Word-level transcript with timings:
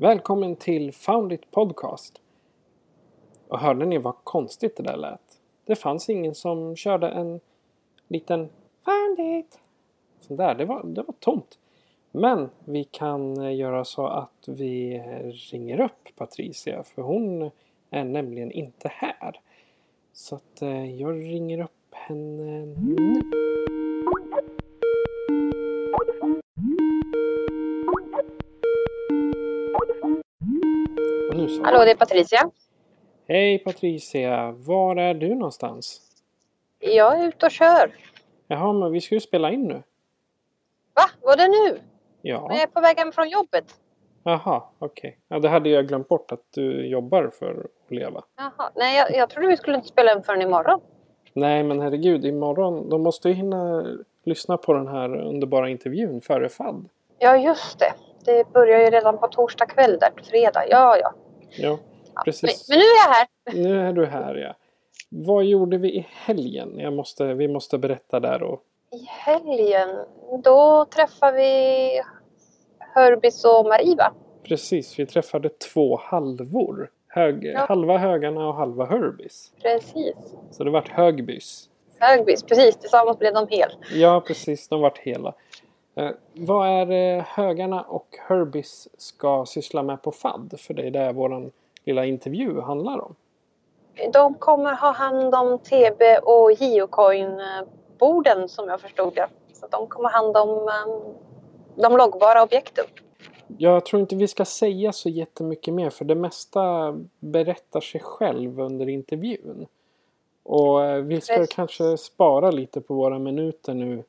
Välkommen 0.00 0.56
till 0.56 0.92
Foundit 0.92 1.50
Podcast. 1.50 2.20
Och 3.48 3.58
hörde 3.58 3.86
ni 3.86 3.98
vad 3.98 4.14
konstigt 4.24 4.76
det 4.76 4.82
där 4.82 4.96
lät? 4.96 5.40
Det 5.66 5.76
fanns 5.76 6.10
ingen 6.10 6.34
som 6.34 6.76
körde 6.76 7.08
en 7.08 7.40
liten 8.08 8.48
Foundit! 8.84 9.50
Sådär, 9.52 9.60
Sån 10.20 10.36
där, 10.36 10.54
det 10.54 10.64
var, 10.64 10.84
det 10.84 11.02
var 11.02 11.14
tomt. 11.18 11.58
Men 12.10 12.50
vi 12.64 12.84
kan 12.84 13.40
eh, 13.40 13.56
göra 13.56 13.84
så 13.84 14.06
att 14.06 14.48
vi 14.48 14.94
eh, 14.94 15.26
ringer 15.52 15.80
upp 15.80 16.08
Patricia 16.16 16.82
för 16.82 17.02
hon 17.02 17.50
är 17.90 18.04
nämligen 18.04 18.50
inte 18.50 18.88
här. 18.88 19.40
Så 20.12 20.34
att 20.34 20.62
eh, 20.62 21.00
jag 21.00 21.22
ringer 21.22 21.60
upp 21.60 21.94
henne 21.94 22.66
nu. 22.66 22.96
Mm. 22.96 23.22
Så. 31.32 31.64
Hallå, 31.64 31.78
det 31.78 31.90
är 31.90 31.96
Patricia. 31.96 32.50
Hej 33.28 33.58
Patricia! 33.58 34.50
Var 34.52 34.96
är 34.96 35.14
du 35.14 35.34
någonstans? 35.34 36.00
Jag 36.78 37.20
är 37.20 37.28
ute 37.28 37.46
och 37.46 37.52
kör. 37.52 37.94
Jaha, 38.48 38.72
men 38.72 38.92
vi 38.92 39.00
ska 39.00 39.14
ju 39.14 39.20
spela 39.20 39.50
in 39.50 39.62
nu. 39.62 39.82
Va? 40.94 41.02
Var 41.22 41.36
det 41.36 41.48
nu? 41.48 41.80
Ja. 42.22 42.46
Jag 42.50 42.62
är 42.62 42.66
på 42.66 42.80
väg 42.80 42.98
hem 42.98 43.12
från 43.12 43.28
jobbet. 43.28 43.64
Jaha, 44.22 44.62
okej. 44.78 45.18
Ja, 45.28 45.38
det 45.38 45.48
hade 45.48 45.68
jag 45.68 45.88
glömt 45.88 46.08
bort 46.08 46.32
att 46.32 46.44
du 46.50 46.86
jobbar 46.86 47.30
för 47.38 47.50
att 47.50 47.92
leva. 47.92 48.22
Jaha. 48.36 48.70
Nej, 48.74 48.96
jag, 48.96 49.16
jag 49.16 49.30
trodde 49.30 49.48
vi 49.48 49.56
skulle 49.56 49.76
inte 49.76 49.88
spela 49.88 50.12
in 50.12 50.22
förrän 50.22 50.42
imorgon. 50.42 50.80
Nej, 51.32 51.62
men 51.62 51.80
herregud, 51.80 52.24
imorgon, 52.24 52.88
de 52.88 53.02
måste 53.02 53.28
ju 53.28 53.34
hinna 53.34 53.86
lyssna 54.24 54.56
på 54.56 54.72
den 54.72 54.88
här 54.88 55.16
underbara 55.16 55.68
intervjun 55.68 56.20
före 56.20 56.48
FAD. 56.48 56.88
Ja, 57.18 57.36
just 57.36 57.78
det. 57.78 57.92
Det 58.24 58.52
börjar 58.52 58.78
ju 58.78 58.90
redan 58.90 59.18
på 59.18 59.26
torsdag 59.28 59.66
kväll 59.66 59.98
där, 60.00 60.12
fredag. 60.30 60.64
Ja, 60.70 60.96
ja. 60.96 61.12
Ja, 61.50 61.78
ja. 62.14 62.22
precis. 62.24 62.68
Men, 62.68 62.78
men 62.78 62.78
nu 62.78 62.84
är 62.84 62.96
jag 63.06 63.14
här. 63.14 63.26
Nu 63.70 63.88
är 63.88 63.92
du 63.92 64.06
här, 64.06 64.34
ja. 64.34 64.54
Vad 65.08 65.44
gjorde 65.44 65.78
vi 65.78 65.88
i 65.96 66.06
helgen? 66.10 66.78
Jag 66.78 66.92
måste, 66.92 67.34
vi 67.34 67.48
måste 67.48 67.78
berätta 67.78 68.20
där 68.20 68.42
och... 68.42 68.60
I 68.92 69.04
helgen, 69.08 69.88
då 70.44 70.84
träffar 70.84 71.32
vi 71.32 71.90
Hörbis 72.94 73.44
och 73.44 73.66
Marie, 73.66 73.96
va? 73.96 74.12
Precis, 74.42 74.98
vi 74.98 75.06
träffade 75.06 75.48
två 75.48 75.96
halvor. 76.02 76.90
Hög, 77.08 77.44
Ja. 77.44 77.58
Halva 77.68 77.98
Högarna 77.98 78.48
och 78.48 78.54
halva 78.54 78.86
Hörbis. 78.86 79.52
Precis. 79.62 80.14
Så 80.50 80.64
det 80.64 80.70
vart 80.70 80.88
Högbys. 80.88 81.68
Högbis, 81.98 82.42
precis. 82.42 82.76
Tillsammans 82.76 83.18
blev 83.18 83.34
de 83.34 83.46
hel. 83.48 83.70
Ja, 83.94 84.20
precis. 84.26 84.68
De 84.68 84.80
vart 84.80 84.98
hela. 84.98 85.34
Eh, 86.00 86.10
vad 86.34 86.68
är 86.68 86.86
det 86.86 87.24
Högarna 87.28 87.82
och 87.82 88.18
Herbis 88.28 88.88
ska 88.96 89.46
syssla 89.46 89.82
med 89.82 90.02
på 90.02 90.12
FAD? 90.12 90.54
För 90.58 90.74
det 90.74 90.86
är 90.86 90.90
det 90.90 91.12
vår 91.12 91.50
lilla 91.84 92.04
intervju 92.04 92.60
handlar 92.60 93.04
om. 93.04 93.14
De 94.12 94.34
kommer 94.34 94.74
ha 94.74 94.92
hand 94.92 95.34
om 95.34 95.58
TB 95.58 96.02
och 96.22 96.52
geocoin-borden 96.52 98.48
som 98.48 98.68
jag 98.68 98.80
förstod 98.80 99.14
det. 99.14 99.26
Så 99.52 99.66
de 99.66 99.86
kommer 99.86 100.08
ha 100.08 100.16
hand 100.16 100.36
om 100.36 100.48
um, 100.48 101.14
de 101.74 101.96
loggbara 101.96 102.42
objekten. 102.42 102.84
Jag 103.58 103.84
tror 103.84 104.00
inte 104.00 104.16
vi 104.16 104.28
ska 104.28 104.44
säga 104.44 104.92
så 104.92 105.08
jättemycket 105.08 105.74
mer 105.74 105.90
för 105.90 106.04
det 106.04 106.14
mesta 106.14 106.94
berättar 107.18 107.80
sig 107.80 108.00
själv 108.00 108.60
under 108.60 108.88
intervjun. 108.88 109.66
Och 110.42 110.84
eh, 110.84 111.02
vi 111.02 111.20
ska 111.20 111.34
Precis. 111.34 111.54
kanske 111.54 111.96
spara 111.96 112.50
lite 112.50 112.80
på 112.80 112.94
våra 112.94 113.18
minuter 113.18 113.74
nu 113.74 114.04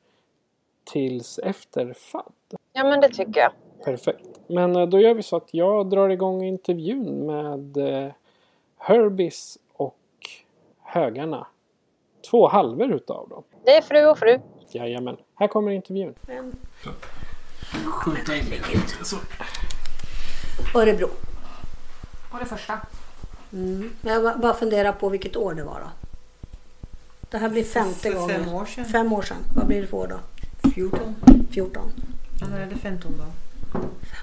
tills 0.84 1.38
efter 1.38 1.92
FAD. 1.92 2.32
Ja, 2.72 2.84
men 2.84 3.00
det 3.00 3.08
tycker 3.08 3.40
jag. 3.40 3.52
Perfekt. 3.84 4.28
Men 4.46 4.76
eh, 4.76 4.86
då 4.86 5.00
gör 5.00 5.14
vi 5.14 5.22
så 5.22 5.36
att 5.36 5.54
jag 5.54 5.90
drar 5.90 6.08
igång 6.08 6.44
intervjun 6.44 7.26
med 7.26 7.76
eh, 7.76 8.12
Herbis 8.78 9.58
och 9.72 9.96
Högarna. 10.82 11.46
Två 12.30 12.48
halvor 12.48 12.92
utav 12.92 13.28
dem. 13.28 13.42
Det 13.64 13.76
är 13.76 13.82
fru 13.82 14.06
och 14.06 14.18
fru. 14.18 14.40
Jajamän. 14.70 15.16
Här 15.34 15.48
kommer 15.48 15.70
intervjun. 15.70 16.14
Örebro. 20.74 21.08
Och 22.32 22.38
det 22.38 22.44
första. 22.46 22.78
Mm. 23.52 23.90
Jag 24.02 24.22
ba- 24.22 24.36
bara 24.36 24.54
funderar 24.54 24.92
på 24.92 25.08
vilket 25.08 25.36
år 25.36 25.54
det 25.54 25.64
var 25.64 25.80
då. 25.80 25.86
Det 27.30 27.38
här 27.38 27.48
blir 27.48 27.64
femte 27.64 28.10
gången. 28.10 28.44
fem 28.44 28.54
år 28.54 28.64
sedan. 28.64 28.84
Fem 28.84 29.12
år 29.12 29.22
sedan. 29.22 29.36
Vad 29.56 29.66
blir 29.66 29.80
det 29.80 29.86
för 29.86 29.96
år 29.96 30.06
då? 30.06 30.16
14. 30.74 31.14
14, 31.50 31.92
Ja, 32.40 32.46
när 32.46 32.60
är 32.60 32.66
det 32.66 32.76
15 32.76 33.12
då? 33.18 33.24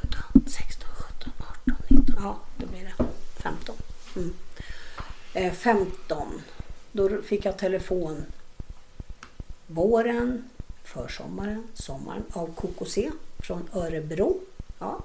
15, 0.01 0.47
16, 0.47 0.89
17, 0.95 1.31
18, 1.39 1.75
19. 1.87 2.15
Ja, 2.23 2.39
då 2.57 2.65
blir 2.65 2.81
det 2.97 3.03
15. 3.41 3.75
Mm. 4.15 4.33
Eh, 5.33 5.53
15. 5.53 6.41
Då 6.91 7.21
fick 7.21 7.45
jag 7.45 7.57
telefon 7.57 8.25
våren, 9.67 10.49
försommaren, 10.83 11.67
sommaren 11.73 12.23
av 12.33 12.53
KKC 12.55 13.11
från 13.39 13.69
Örebro. 13.73 14.39
Ja. 14.79 15.03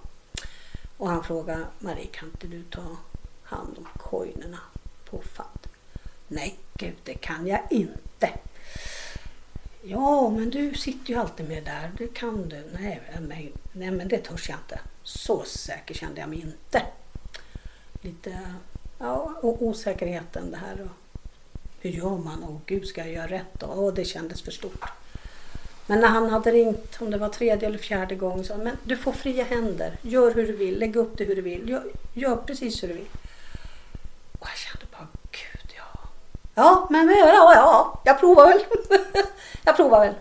Och 0.96 1.08
han 1.08 1.24
frågade 1.24 1.64
Marie, 1.78 2.06
kan 2.06 2.28
inte 2.28 2.46
du 2.46 2.62
ta 2.62 2.96
hand 3.42 3.78
om 3.78 3.86
coinerna 3.98 4.58
på 5.10 5.22
FAD? 5.22 5.66
Nej, 6.28 6.58
gud, 6.74 6.94
det 7.04 7.14
kan 7.14 7.46
jag 7.46 7.60
inte. 7.70 8.30
Ja, 9.86 10.30
men 10.30 10.50
du 10.50 10.74
sitter 10.74 11.10
ju 11.10 11.18
alltid 11.18 11.48
med 11.48 11.64
där. 11.64 11.90
Det 11.98 12.14
kan 12.14 12.48
du. 12.48 12.64
Nej, 12.80 13.02
men, 13.12 13.52
nej, 13.72 13.90
men 13.90 14.08
det 14.08 14.18
törs 14.18 14.48
jag 14.48 14.58
inte. 14.58 14.80
Så 15.02 15.42
säker 15.42 15.94
kände 15.94 16.20
jag 16.20 16.28
mig 16.28 16.40
inte. 16.40 16.82
Lite 18.00 18.40
ja, 18.98 19.38
och 19.42 19.62
osäkerheten 19.62 20.50
det 20.50 20.56
här. 20.56 20.80
Och 20.82 21.20
hur 21.80 21.90
gör 21.90 22.18
man? 22.18 22.44
Åh 22.44 22.58
gud, 22.66 22.86
ska 22.86 23.00
jag 23.00 23.12
göra 23.12 23.26
rätt 23.26 23.60
då? 23.60 23.66
Och 23.66 23.94
det 23.94 24.04
kändes 24.04 24.42
för 24.42 24.50
stort. 24.50 24.84
Men 25.86 26.00
när 26.00 26.08
han 26.08 26.30
hade 26.30 26.50
ringt, 26.50 26.96
om 27.00 27.10
det 27.10 27.18
var 27.18 27.28
tredje 27.28 27.68
eller 27.68 27.78
fjärde 27.78 28.14
gången, 28.14 28.44
sa 28.44 28.54
han, 28.54 28.64
men 28.64 28.76
du 28.84 28.96
får 28.96 29.12
fria 29.12 29.44
händer. 29.44 29.98
Gör 30.02 30.34
hur 30.34 30.46
du 30.46 30.52
vill, 30.52 30.78
lägg 30.78 30.96
upp 30.96 31.18
det 31.18 31.24
hur 31.24 31.36
du 31.36 31.42
vill. 31.42 31.68
Gör, 31.68 31.84
gör 32.14 32.36
precis 32.36 32.82
hur 32.82 32.88
du 32.88 32.94
vill. 32.94 33.08
Och 34.38 34.46
jag 34.48 34.56
kände 34.56 34.86
bara, 34.92 35.08
gud 35.30 35.72
ja. 35.76 36.08
Ja, 36.54 36.86
men 36.90 37.08
ja, 37.08 37.28
ja, 37.28 37.54
ja 37.54 38.00
jag 38.04 38.20
provar 38.20 38.46
väl. 38.46 38.60
jag 39.64 39.76
provar 39.76 40.00
väl. 40.00 40.14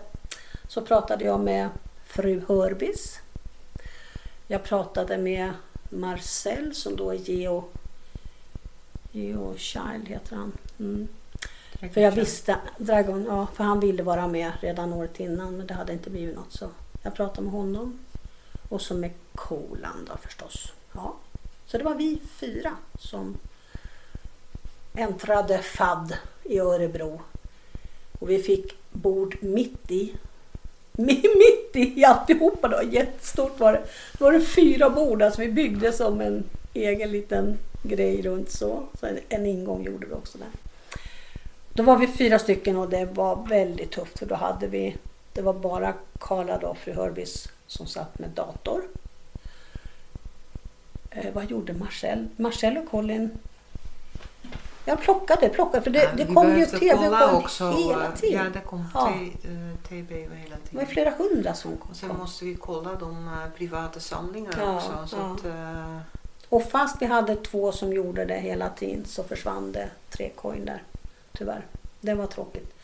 Så 0.68 0.80
pratade 0.80 1.24
jag 1.24 1.40
med 1.40 1.68
fru 2.04 2.44
Hörbis. 2.48 3.20
Jag 4.46 4.64
pratade 4.64 5.18
med 5.18 5.52
Marcel 5.88 6.74
som 6.74 6.96
då 6.96 7.10
är 7.10 7.30
Geo... 7.30 7.64
Geo 9.12 9.54
Child 9.56 10.08
heter 10.08 10.36
han. 10.36 10.52
Mm. 10.78 11.08
För 11.92 12.00
jag 12.00 12.12
visste, 12.12 12.56
Dragon, 12.78 13.24
ja, 13.24 13.46
för 13.54 13.64
han 13.64 13.80
ville 13.80 14.02
vara 14.02 14.26
med 14.28 14.52
redan 14.60 14.92
året 14.92 15.20
innan 15.20 15.56
men 15.56 15.66
det 15.66 15.74
hade 15.74 15.92
inte 15.92 16.10
blivit 16.10 16.36
något 16.36 16.52
så 16.52 16.68
jag 17.02 17.14
pratade 17.14 17.42
med 17.42 17.52
honom. 17.52 17.98
Och 18.68 18.80
så 18.80 18.94
med 18.94 19.10
Kolan 19.34 20.08
då 20.10 20.16
förstås. 20.16 20.72
Ja. 20.92 21.14
Så 21.66 21.78
det 21.78 21.84
var 21.84 21.94
vi 21.94 22.20
fyra 22.40 22.76
som 22.98 23.38
äntrade 24.94 25.58
FAD 25.58 26.16
i 26.44 26.58
Örebro. 26.58 27.20
Och 28.18 28.30
vi 28.30 28.38
fick 28.38 28.74
bord 28.92 29.36
mitt 29.40 29.90
i. 29.90 30.14
Mitt 30.96 31.76
i 31.76 32.04
alltihopa 32.04 32.68
då, 32.68 32.82
jättestort 32.90 33.60
var 33.60 33.72
det. 33.72 33.82
Då 34.18 34.24
var 34.24 34.32
det 34.32 34.40
fyra 34.40 34.90
bord, 34.90 35.22
alltså 35.22 35.40
vi 35.40 35.48
byggde 35.48 35.92
som 35.92 36.20
en 36.20 36.44
egen 36.74 37.12
liten 37.12 37.58
grej 37.82 38.22
runt 38.22 38.50
så. 38.50 38.82
så 39.00 39.06
en, 39.06 39.18
en 39.28 39.46
ingång 39.46 39.84
gjorde 39.84 40.06
vi 40.06 40.12
också 40.12 40.38
där. 40.38 40.48
Då 41.72 41.82
var 41.82 41.96
vi 41.96 42.06
fyra 42.06 42.38
stycken 42.38 42.76
och 42.76 42.88
det 42.88 43.04
var 43.04 43.46
väldigt 43.48 43.90
tufft 43.90 44.18
för 44.18 44.26
då 44.26 44.34
hade 44.34 44.66
vi, 44.66 44.96
det 45.32 45.42
var 45.42 45.52
bara 45.52 45.94
Karla 46.18 46.58
då, 46.58 46.74
fru 46.74 46.92
Hörbis, 46.92 47.48
som 47.66 47.86
satt 47.86 48.18
med 48.18 48.30
dator. 48.30 48.82
Eh, 51.10 51.32
vad 51.32 51.50
gjorde 51.50 51.72
Marcel? 51.72 52.28
Marcel 52.36 52.78
och 52.78 52.90
Colin 52.90 53.30
jag 54.84 55.00
plockade, 55.00 55.48
plockade, 55.48 55.82
för 55.82 55.90
det, 55.90 56.02
Ja, 56.02 56.10
det 56.16 56.34
kom 56.34 56.58
ju 56.58 56.66
tv 56.66 56.96
kom 57.08 57.34
också, 57.36 57.70
hela 57.70 58.12
tiden. 58.12 58.44
Ja, 58.44 58.50
det 58.52 58.60
kom 58.60 58.84
Ja. 58.94 59.12
T- 59.88 59.94
eh, 59.94 59.96
hela 59.96 60.26
Det 60.30 60.36
var 60.50 60.58
tiden. 60.70 60.86
flera 60.86 61.10
hundra 61.10 61.54
som 61.54 61.76
kom. 61.76 61.90
Och 61.90 61.96
sen 61.96 62.16
måste 62.18 62.44
vi 62.44 62.54
kolla 62.54 62.94
de 62.94 63.28
eh, 63.28 63.50
privata 63.56 64.00
samlingarna 64.00 64.56
Ja, 64.60 64.76
också. 64.76 65.06
Så 65.06 65.16
att, 65.16 65.44
eh, 65.44 65.98
Och 66.48 66.62
fast 66.62 67.02
vi 67.02 67.06
hade 67.06 67.36
två 67.36 67.72
som 67.72 67.92
gjorde 67.92 68.24
det 68.24 68.38
hela 68.38 68.68
tiden 68.68 69.04
så 69.04 69.24
försvann 69.24 69.72
det 69.72 69.88
tre 70.10 70.30
coin 70.36 70.64
där. 70.64 70.82
Tyvärr. 71.32 71.66
Det 72.00 72.14
var 72.14 72.26
tråkigt. 72.26 72.74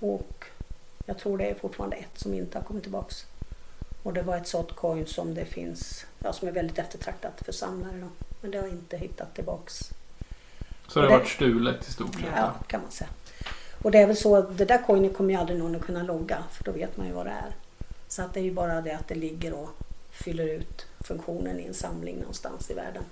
Och 0.00 0.44
jag 1.06 1.18
tror 1.18 1.38
det 1.38 1.50
är 1.50 1.54
fortfarande 1.54 1.96
ett 1.96 2.18
som 2.18 2.34
inte 2.34 2.58
har 2.58 2.62
kommit 2.64 2.82
tillbaks. 2.82 3.24
Och 4.02 4.12
det 4.12 4.22
var 4.22 4.36
ett 4.36 4.48
sånt 4.48 4.72
coin 4.76 5.06
som 5.06 5.34
det 5.34 5.44
finns, 5.44 6.06
ja, 6.18 6.32
som 6.32 6.48
är 6.48 6.52
väldigt 6.52 6.78
eftertraktat 6.78 7.42
för 7.44 7.52
samlare 7.52 7.96
då. 8.00 8.06
Men 8.40 8.50
det 8.50 8.58
har 8.58 8.68
inte 8.68 8.96
hittat 8.96 9.34
tillbaks. 9.34 9.90
Så 10.90 11.00
det 11.00 11.06
har 11.06 11.18
varit 11.18 11.28
stulet 11.28 11.88
i 11.88 11.92
stort 11.92 12.14
sett? 12.14 12.24
Ja, 12.36 12.54
kan 12.66 12.80
man 12.82 12.90
säga. 12.90 13.10
Och 13.82 13.90
det 13.90 13.98
är 13.98 14.06
väl 14.06 14.16
så 14.16 14.36
att 14.36 14.58
det 14.58 14.64
där 14.64 14.82
coinet 14.86 15.16
kommer 15.16 15.34
ju 15.34 15.40
aldrig 15.40 15.58
någon 15.58 15.76
att 15.76 15.82
kunna 15.82 16.02
logga 16.02 16.44
för 16.50 16.64
då 16.64 16.72
vet 16.72 16.96
man 16.96 17.06
ju 17.06 17.12
vad 17.12 17.26
det 17.26 17.30
är. 17.30 17.54
Så 18.08 18.22
att 18.22 18.34
det 18.34 18.40
är 18.40 18.44
ju 18.44 18.52
bara 18.52 18.80
det 18.80 18.92
att 18.92 19.08
det 19.08 19.14
ligger 19.14 19.52
och 19.52 19.68
fyller 20.10 20.46
ut 20.46 20.86
funktionen 21.00 21.60
i 21.60 21.66
en 21.66 21.74
samling 21.74 22.18
någonstans 22.18 22.70
i 22.70 22.74
världen. 22.74 23.02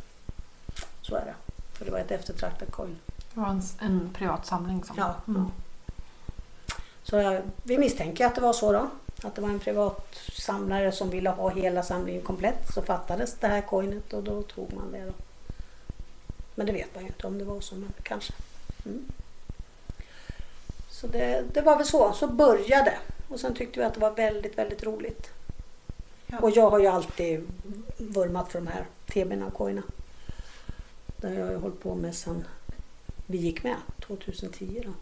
Så 1.02 1.16
är 1.16 1.24
det. 1.24 1.34
För 1.78 1.84
det 1.84 1.90
var 1.90 1.98
ett 1.98 2.10
eftertraktat 2.10 2.70
coin. 2.70 2.96
Det 3.34 3.40
var 3.40 3.48
en, 3.48 3.62
en 3.78 4.10
privat 4.14 4.46
samling 4.46 4.84
som... 4.84 4.96
Ja. 4.98 5.14
Mm. 5.28 5.46
Så 7.02 7.16
jag, 7.16 7.42
vi 7.62 7.78
misstänker 7.78 8.26
att 8.26 8.34
det 8.34 8.40
var 8.40 8.52
så 8.52 8.72
då. 8.72 8.90
Att 9.22 9.34
det 9.34 9.40
var 9.40 9.48
en 9.48 9.60
privat 9.60 10.14
samlare 10.32 10.92
som 10.92 11.10
ville 11.10 11.30
ha 11.30 11.50
hela 11.50 11.82
samlingen 11.82 12.22
komplett. 12.22 12.72
Så 12.74 12.82
fattades 12.82 13.34
det 13.34 13.46
här 13.46 13.60
coinet 13.60 14.12
och 14.12 14.22
då 14.22 14.42
tog 14.42 14.72
man 14.72 14.92
det 14.92 15.04
då. 15.04 15.12
Men 16.58 16.66
det 16.66 16.72
vet 16.72 16.94
man 16.94 17.04
ju 17.04 17.08
inte 17.08 17.26
om 17.26 17.38
det 17.38 17.44
var 17.44 17.60
så, 17.60 17.74
men 17.74 17.92
kanske. 18.02 18.32
Mm. 18.84 19.04
Så 20.90 21.06
det, 21.06 21.44
det 21.52 21.60
var 21.60 21.76
väl 21.76 21.86
så. 21.86 22.12
Så 22.12 22.26
började. 22.26 22.98
Och 23.28 23.40
sen 23.40 23.54
tyckte 23.54 23.80
vi 23.80 23.86
att 23.86 23.94
det 23.94 24.00
var 24.00 24.10
väldigt, 24.10 24.58
väldigt 24.58 24.82
roligt. 24.82 25.30
Ja. 26.26 26.38
Och 26.38 26.50
jag 26.50 26.70
har 26.70 26.78
ju 26.78 26.86
alltid 26.86 27.48
vurmat 27.96 28.52
för 28.52 28.60
de 28.60 28.66
här 28.66 28.86
TB'na 29.06 29.46
och 29.46 29.54
coinerna. 29.54 29.86
Det 31.16 31.28
har 31.28 31.34
jag 31.34 31.50
ju 31.50 31.56
hållit 31.56 31.82
på 31.82 31.94
med 31.94 32.14
sedan 32.14 32.44
vi 33.26 33.38
gick 33.38 33.62
med 33.62 33.76
2010 34.06 34.82
då. 34.84 34.92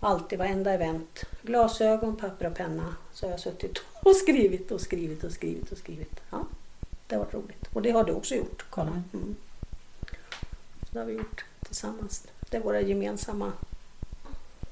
Alltid 0.00 0.38
varenda 0.38 0.72
event. 0.72 1.24
Glasögon, 1.42 2.16
papper 2.16 2.46
och 2.46 2.54
penna. 2.54 2.96
Så 3.12 3.26
har 3.26 3.30
jag 3.30 3.40
suttit 3.40 3.78
och 4.02 4.16
skrivit 4.16 4.70
och 4.70 4.80
skrivit 4.80 5.24
och 5.24 5.32
skrivit 5.32 5.72
och 5.72 5.78
skrivit. 5.78 6.20
Ja, 6.30 6.46
det 7.06 7.14
har 7.14 7.24
varit 7.24 7.34
roligt. 7.34 7.68
Och 7.72 7.82
det 7.82 7.90
har 7.90 8.04
du 8.04 8.12
också 8.12 8.34
gjort, 8.34 8.64
Karin. 8.70 9.04
Mm. 9.12 9.36
Det 10.92 10.98
har 10.98 11.06
vi 11.06 11.12
gjort 11.12 11.44
tillsammans. 11.66 12.26
Det 12.50 12.56
är 12.56 12.60
våra 12.60 12.80
gemensamma. 12.80 13.52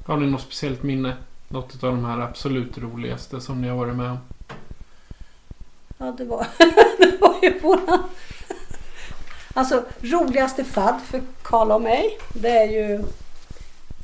Har 0.05 0.17
ni 0.17 0.27
något 0.27 0.41
speciellt 0.41 0.83
minne? 0.83 1.17
Något 1.49 1.85
av 1.85 1.91
de 1.91 2.05
här 2.05 2.21
absolut 2.21 2.79
roligaste 2.79 3.41
som 3.41 3.63
ni 3.63 3.69
har 3.69 3.77
varit 3.77 3.97
med 3.97 4.11
om? 4.11 4.19
Ja, 5.99 6.15
det 6.19 6.25
var, 6.25 6.47
det 6.99 7.21
var 7.21 7.39
ju 7.43 7.59
våran... 7.59 8.05
Alltså 9.55 9.85
roligaste 10.01 10.65
fadd 10.65 11.01
för 11.05 11.23
Karla 11.43 11.75
och 11.75 11.83
mig. 11.83 12.19
Det 12.33 12.59
är 12.59 12.67
ju 12.69 13.05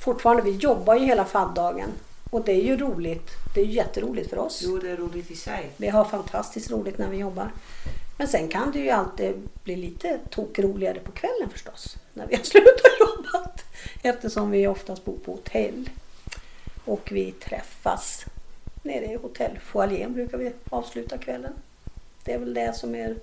fortfarande, 0.00 0.42
vi 0.42 0.56
jobbar 0.56 0.94
ju 0.94 1.06
hela 1.06 1.24
fadddagen. 1.24 1.88
Och 2.30 2.44
det 2.44 2.52
är 2.52 2.62
ju 2.62 2.76
roligt. 2.76 3.30
Det 3.54 3.60
är 3.60 3.64
ju 3.64 3.72
jätteroligt 3.72 4.30
för 4.30 4.38
oss. 4.38 4.62
jo, 4.64 4.78
det 4.78 4.90
är 4.90 4.96
roligt 4.96 5.30
i 5.30 5.36
sig. 5.36 5.70
Vi 5.76 5.88
har 5.88 6.04
fantastiskt 6.04 6.70
roligt 6.70 6.98
när 6.98 7.08
vi 7.08 7.16
jobbar. 7.16 7.50
Men 8.16 8.28
sen 8.28 8.48
kan 8.48 8.72
det 8.72 8.78
ju 8.78 8.90
alltid 8.90 9.48
bli 9.64 9.76
lite 9.76 10.18
tokroligare 10.30 11.00
på 11.00 11.12
kvällen 11.12 11.50
förstås. 11.50 11.96
När 12.14 12.26
vi 12.26 12.36
har 12.36 12.42
slutat 12.44 12.98
jobbat. 13.00 13.64
Eftersom 14.02 14.50
vi 14.50 14.66
oftast 14.66 15.04
bor 15.04 15.16
på 15.24 15.32
hotell. 15.32 15.90
Och 16.84 17.08
vi 17.12 17.32
träffas 17.32 18.24
nere 18.82 19.04
i 19.04 19.16
hotellfoajén 19.16 20.12
brukar 20.12 20.38
vi 20.38 20.52
avsluta 20.70 21.18
kvällen. 21.18 21.52
Det 22.24 22.32
är 22.32 22.38
väl 22.38 22.54
det 22.54 22.76
som 22.76 22.94
är, 22.94 23.16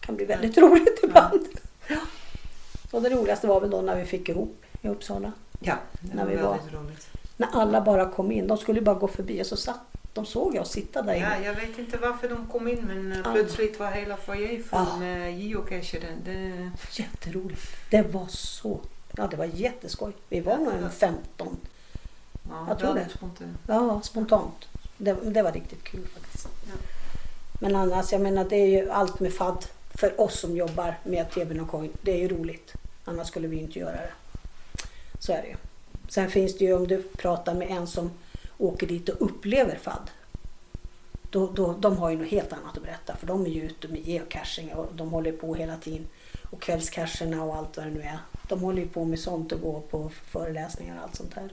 kan 0.00 0.16
bli 0.16 0.24
väldigt 0.24 0.58
roligt 0.58 1.00
ibland. 1.02 1.46
Ja. 1.88 1.96
Och 2.90 3.02
det 3.02 3.10
roligaste 3.10 3.46
var 3.46 3.60
väl 3.60 3.70
då 3.70 3.80
när 3.80 3.96
vi 3.96 4.04
fick 4.04 4.28
ihop 4.28 4.62
i 4.82 4.88
Uppsala. 4.88 5.32
Ja, 5.60 5.74
det 6.00 6.14
När 6.16 6.24
var 6.24 6.30
vi 6.30 6.36
var- 6.36 6.56
väldigt 6.56 6.74
roligt. 6.74 7.08
När 7.36 7.48
alla 7.52 7.80
bara 7.80 8.10
kom 8.10 8.32
in. 8.32 8.46
De 8.46 8.58
skulle 8.58 8.80
bara 8.80 8.94
gå 8.94 9.08
förbi 9.08 9.42
och 9.42 9.46
så 9.46 9.56
satt 9.56 9.80
de 10.14 10.26
såg 10.26 10.54
jag 10.56 10.66
sitta 10.66 11.02
där 11.02 11.14
inne. 11.14 11.38
Ja, 11.40 11.44
jag 11.44 11.54
vet 11.54 11.78
inte 11.78 11.96
varför 11.98 12.28
de 12.28 12.46
kom 12.46 12.68
in 12.68 12.80
men 12.86 13.12
eh, 13.12 13.18
Ja. 13.24 13.32
plötsligt 13.32 13.78
var 13.80 13.90
hela 13.90 14.16
foajén 14.16 14.62
full 14.62 14.78
Ja. 14.90 14.96
med 14.96 15.38
geocacher. 15.40 16.00
Det, 16.24 16.70
Jätteroligt. 16.92 17.62
Det 17.90 18.02
var 18.02 18.26
så... 18.28 18.80
Ja, 19.16 19.26
det 19.26 19.36
var 19.36 19.44
jätteskoj. 19.44 20.12
Vi 20.28 20.40
var 20.40 20.56
nog 20.56 20.72
en 20.72 20.90
15. 20.90 21.56
ja, 22.48 22.64
Jag 22.68 22.78
tror 22.78 22.94
det. 22.94 23.06
spontant. 23.16 23.50
Ja, 23.68 24.00
spontant. 24.04 24.68
Det, 24.96 25.12
det 25.24 25.42
var 25.42 25.52
riktigt 25.52 25.84
kul 25.84 26.06
faktiskt. 26.14 26.48
Ja. 26.66 26.72
Men 27.60 27.76
annars, 27.76 28.12
jag 28.12 28.20
menar 28.20 28.44
det 28.44 28.56
är 28.56 28.66
ju 28.82 28.90
allt 28.90 29.20
med 29.20 29.34
fadd 29.34 29.64
för 29.94 30.20
oss 30.20 30.40
som 30.40 30.56
jobbar 30.56 30.98
med 31.04 31.30
TVn 31.30 31.60
och 31.60 31.68
coin. 31.70 31.92
Det 32.02 32.12
är 32.12 32.18
ju 32.18 32.28
roligt. 32.28 32.72
Annars 33.04 33.28
skulle 33.28 33.48
vi 33.48 33.56
inte 33.56 33.78
göra 33.78 33.92
det. 33.96 34.10
Så 35.18 35.32
är 35.32 35.42
det 35.42 35.48
ju. 35.48 35.56
Sen 36.08 36.30
finns 36.30 36.58
det 36.58 36.64
ju 36.64 36.74
om 36.74 36.88
du 36.88 37.02
pratar 37.02 37.54
med 37.54 37.70
en 37.70 37.86
som 37.86 38.10
åker 38.58 38.86
dit 38.86 39.08
och 39.08 39.16
upplever 39.26 39.76
fadd. 39.82 40.10
Då, 41.30 41.50
då, 41.52 41.72
de 41.72 41.96
har 41.98 42.10
ju 42.10 42.16
något 42.18 42.28
helt 42.28 42.52
annat 42.52 42.76
att 42.76 42.82
berätta 42.82 43.16
för 43.16 43.26
de 43.26 43.46
är 43.46 43.50
ju 43.50 43.62
ute 43.62 43.88
med 43.88 44.06
geocaching 44.08 44.72
och 44.74 44.86
de 44.94 45.10
håller 45.10 45.32
på 45.32 45.54
hela 45.54 45.76
tiden. 45.76 46.06
Och 46.50 46.60
kvällscacherna 46.62 47.44
och 47.44 47.56
allt 47.56 47.76
vad 47.76 47.86
det 47.86 47.90
nu 47.92 48.02
är. 48.02 48.18
De 48.48 48.60
håller 48.60 48.82
ju 48.82 48.88
på 48.88 49.04
med 49.04 49.18
sånt 49.18 49.52
och 49.52 49.60
går 49.60 49.80
på 49.80 50.10
föreläsningar 50.26 50.96
och 50.96 51.02
allt 51.02 51.14
sånt 51.16 51.34
här. 51.34 51.50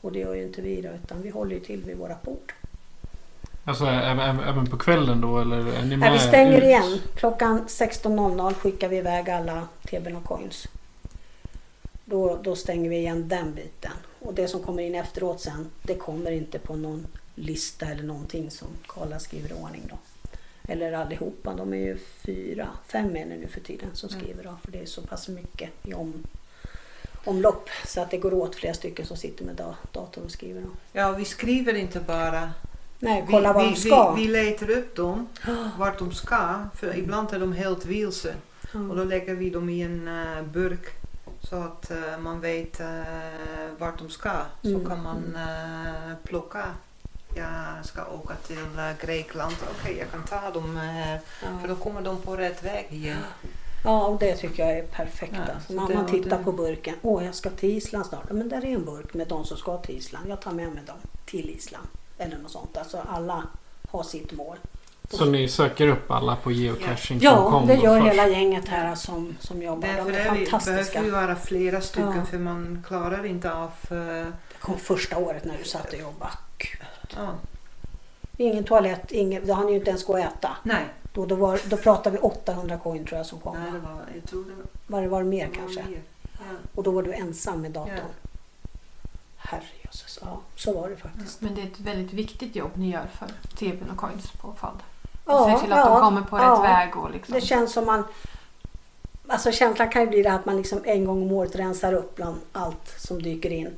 Och 0.00 0.12
det 0.12 0.18
gör 0.18 0.34
ju 0.34 0.42
inte 0.42 0.62
vi 0.62 0.80
då, 0.82 0.88
utan 0.88 1.22
vi 1.22 1.30
håller 1.30 1.54
ju 1.54 1.60
till 1.60 1.84
vid 1.84 1.96
våra 1.96 2.16
bord. 2.24 2.52
Alltså 3.64 3.84
även, 3.84 4.18
även- 4.18 4.40
även 4.48 4.66
på 4.66 4.76
kvällen 4.78 5.20
då 5.20 5.38
eller 5.38 5.56
är 5.58 5.82
ni 5.82 5.88
med 5.88 5.98
Nej, 5.98 6.12
vi 6.12 6.18
stänger 6.18 6.56
ut? 6.58 6.64
igen. 6.64 6.98
Klockan 7.14 7.64
16.00 7.68 8.54
skickar 8.54 8.88
vi 8.88 8.96
iväg 8.96 9.30
alla 9.30 9.68
TB'n 9.82 10.16
och 10.16 10.24
coins. 10.24 10.66
Då, 12.04 12.38
då 12.42 12.56
stänger 12.56 12.90
vi 12.90 12.96
igen 12.96 13.28
den 13.28 13.54
biten. 13.54 13.92
Och 14.24 14.34
det 14.34 14.48
som 14.48 14.62
kommer 14.62 14.82
in 14.82 14.94
efteråt 14.94 15.40
sen, 15.40 15.70
det 15.82 15.94
kommer 15.94 16.30
inte 16.30 16.58
på 16.58 16.76
någon 16.76 17.06
lista 17.34 17.86
eller 17.86 18.02
någonting 18.02 18.50
som 18.50 18.68
Karla 18.86 19.18
skriver 19.18 19.50
i 19.50 19.52
ordning 19.52 19.82
då. 19.88 19.98
Eller 20.68 20.92
allihopa, 20.92 21.54
de 21.54 21.72
är 21.72 21.76
ju 21.76 21.98
fyra, 21.98 22.68
fem 22.86 23.16
är 23.16 23.26
det 23.26 23.36
nu 23.36 23.46
för 23.46 23.60
tiden 23.60 23.88
som 23.92 24.08
skriver 24.08 24.44
då. 24.44 24.56
För 24.64 24.72
det 24.72 24.78
är 24.78 24.86
så 24.86 25.02
pass 25.02 25.28
mycket 25.28 25.70
i 25.82 25.94
om, 25.94 26.24
omlopp. 27.24 27.68
Så 27.86 28.00
att 28.00 28.10
det 28.10 28.16
går 28.16 28.34
åt 28.34 28.54
flera 28.54 28.74
stycken 28.74 29.06
som 29.06 29.16
sitter 29.16 29.44
med 29.44 29.54
da, 29.54 29.76
dator 29.92 30.24
och 30.24 30.30
skriver 30.30 30.60
då. 30.60 30.68
Ja, 30.92 31.12
vi 31.12 31.24
skriver 31.24 31.74
inte 31.74 32.00
bara. 32.00 32.52
Nej, 32.98 33.24
kolla 33.30 33.52
vad 33.52 33.64
vi, 33.64 33.70
de 33.70 33.76
ska. 33.76 34.14
Vi, 34.14 34.22
vi 34.22 34.32
letar 34.32 34.70
upp 34.70 34.96
dem, 34.96 35.28
vart 35.78 35.98
de 35.98 36.12
ska. 36.12 36.68
För 36.74 36.96
ibland 36.98 37.32
är 37.32 37.40
de 37.40 37.52
helt 37.52 37.86
vilse. 37.86 38.34
Och 38.72 38.96
då 38.96 39.04
lägger 39.04 39.34
vi 39.34 39.50
dem 39.50 39.68
i 39.68 39.80
en 39.80 40.08
eh, 40.08 40.42
burk 40.42 41.03
så 41.48 41.56
att 41.56 41.90
eh, 41.90 42.18
man 42.18 42.40
vet 42.40 42.80
uh, 42.80 42.86
vart 43.78 43.98
de 43.98 44.10
ska. 44.10 44.32
Så 44.62 44.68
Mm. 44.68 44.86
kan 44.86 45.02
man 45.02 45.36
eh, 45.36 46.14
plocka. 46.24 46.64
Jag 47.36 47.84
ska 47.86 48.06
åka 48.06 48.34
till 48.34 48.78
eh, 48.78 48.90
Grekland. 49.06 49.56
Okej, 49.80 49.96
jag 49.98 50.10
kan 50.10 50.24
ta 50.24 50.50
dem 50.50 50.76
här. 50.76 51.20
Ja. 51.42 51.48
För 51.60 51.68
då 51.68 51.76
kommer 51.76 52.00
de 52.02 52.16
på 52.20 52.36
rätt 52.36 52.64
väg 52.64 52.86
igen. 52.90 53.18
Ja, 53.84 54.06
och 54.06 54.18
det 54.18 54.36
tycker 54.36 54.66
jag 54.66 54.78
är 54.78 54.82
perfekt. 54.86 55.32
Ja, 55.36 55.52
alltså. 55.54 55.66
så 55.66 55.72
man, 55.72 55.94
man 55.94 56.06
tittar 56.06 56.38
det. 56.38 56.44
på 56.44 56.52
burken. 56.52 56.94
Åh, 57.02 57.24
jag 57.24 57.34
ska 57.34 57.50
till 57.50 57.70
Island 57.76 58.06
snart. 58.06 58.30
Men 58.30 58.48
där 58.48 58.64
är 58.64 58.68
en 58.74 58.84
burk 58.84 59.14
med 59.14 59.28
de 59.28 59.44
som 59.44 59.56
ska 59.56 59.78
till 59.78 59.96
Island. 59.96 60.28
Jag 60.28 60.40
tar 60.40 60.52
med 60.52 60.72
mig 60.72 60.82
dem 60.86 60.96
till 61.26 61.50
Island. 61.50 61.86
Eller 62.18 62.38
något 62.38 62.50
sånt. 62.50 62.76
Alltså 62.76 62.98
alla 63.08 63.42
har 63.90 64.02
sitt 64.02 64.32
mål. 64.32 64.56
Så 65.10 65.24
ni 65.24 65.48
söker 65.48 65.88
upp 65.88 66.10
alla 66.10 66.36
på 66.36 66.52
geocaching.com 66.52 67.20
Ja, 67.22 67.64
det 67.66 67.74
gör 67.74 68.00
först? 68.00 68.12
hela 68.12 68.28
gänget 68.28 68.68
här 68.68 68.94
som, 68.94 69.36
som 69.40 69.62
jobbar. 69.62 69.88
Därför 69.88 70.10
De 70.12 70.16
är 70.16 70.20
är 70.20 70.24
fantastiska. 70.24 71.00
behöver 71.00 71.20
vi 71.20 71.26
vara 71.26 71.36
flera 71.36 71.80
stycken 71.80 72.16
Ja. 72.16 72.24
för 72.24 72.38
man 72.38 72.84
klarar 72.86 73.26
inte 73.26 73.52
av... 73.54 73.70
eh, 73.90 73.96
Det 73.96 74.32
kom 74.60 74.78
första 74.78 75.16
året 75.18 75.44
när 75.44 75.58
du 75.58 75.64
satt 75.64 75.92
och 75.92 75.98
jobbade. 75.98 76.32
Gud. 76.58 76.80
ja. 77.16 77.34
Ingen 78.36 78.64
toalett, 78.64 79.12
ingen, 79.12 79.46
då 79.46 79.52
hann 79.54 79.68
ju 79.68 79.74
inte 79.74 79.90
ens 79.90 80.04
gå 80.04 80.12
och 80.12 80.18
äta. 80.18 80.56
Nej, 80.62 80.84
Då, 81.12 81.26
då, 81.26 81.34
var, 81.34 81.60
då 81.66 81.76
pratade 81.76 82.10
vi 82.16 82.18
800 82.22 82.78
coin 82.78 83.04
tror 83.04 83.16
jag 83.16 83.26
som 83.26 83.38
kom. 83.40 83.56
nej, 83.58 83.72
det 83.72 83.78
va? 83.78 83.88
var, 83.94 84.02
jag 84.14 84.30
tror 84.30 84.44
det 84.44 84.50
var, 84.54 84.64
Var 84.86 85.02
det 85.02 85.08
var 85.08 85.22
det 85.22 85.28
mer 85.28 85.44
det 85.44 85.50
var 85.50 85.56
kanske? 85.56 85.82
mer. 85.90 86.00
Ja. 86.32 86.38
Och 86.74 86.82
då 86.82 86.90
var 86.90 87.02
du 87.02 87.12
ensam 87.12 87.60
med 87.60 87.70
datorn. 87.70 87.94
Ja. 87.96 88.70
Herrejösses, 89.36 90.18
ja 90.22 90.40
så 90.56 90.80
var 90.80 90.88
det 90.88 90.96
faktiskt. 90.96 91.40
Men 91.40 91.54
det 91.54 91.60
är 91.62 91.66
ett 91.66 91.80
väldigt 91.80 92.12
viktigt 92.12 92.56
jobb 92.56 92.70
ni 92.74 92.90
gör 92.90 93.06
för 93.18 93.26
TB'n 93.56 93.90
och 93.92 93.96
coins 93.96 94.30
på 94.30 94.52
Ja, 95.26 95.58
Se 95.58 95.64
till 95.64 95.72
att 95.72 95.78
ja, 95.78 95.88
de 95.88 96.00
kommer 96.00 96.22
på 96.22 96.38
ja. 96.38 96.52
rätt 96.52 96.70
väg 96.70 96.96
och 96.96 97.10
liksom. 97.10 97.34
Det 97.34 97.40
känns 97.40 97.72
som 97.72 97.86
man... 97.86 98.04
Alltså 99.28 99.52
känslan 99.52 99.88
kan 99.88 100.02
ju 100.02 100.08
bli 100.08 100.22
det 100.22 100.32
att 100.32 100.44
man 100.44 100.56
liksom 100.56 100.80
en 100.84 101.04
gång 101.04 101.22
om 101.22 101.32
året 101.32 101.56
rensar 101.56 101.92
upp 101.92 102.14
bland 102.14 102.36
allt 102.52 102.94
som 102.98 103.22
dyker 103.22 103.50
in. 103.50 103.70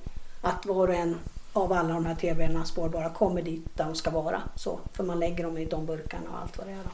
Att 0.43 0.67
var 0.67 0.89
och 0.89 0.95
en 0.95 1.19
av 1.53 1.73
alla 1.73 1.95
de 1.95 2.07
här 2.07 2.15
TV:na 2.15 2.65
spårbara 2.65 3.11
kommer 3.11 3.43
dit 3.43 3.77
där 3.77 3.85
de 3.85 3.95
ska 3.95 4.11
vara. 4.11 4.43
Så, 4.57 4.79
för 4.93 5.05
man 5.05 5.21
lägger 5.21 5.45
dem 5.45 5.59
i 5.59 5.65
de 5.65 5.87
burkarna 5.87 6.31
och 6.33 6.39
allt 6.43 6.59
vad 6.59 6.67
det 6.67 6.73
är. 6.73 6.77
Då. 6.85 6.91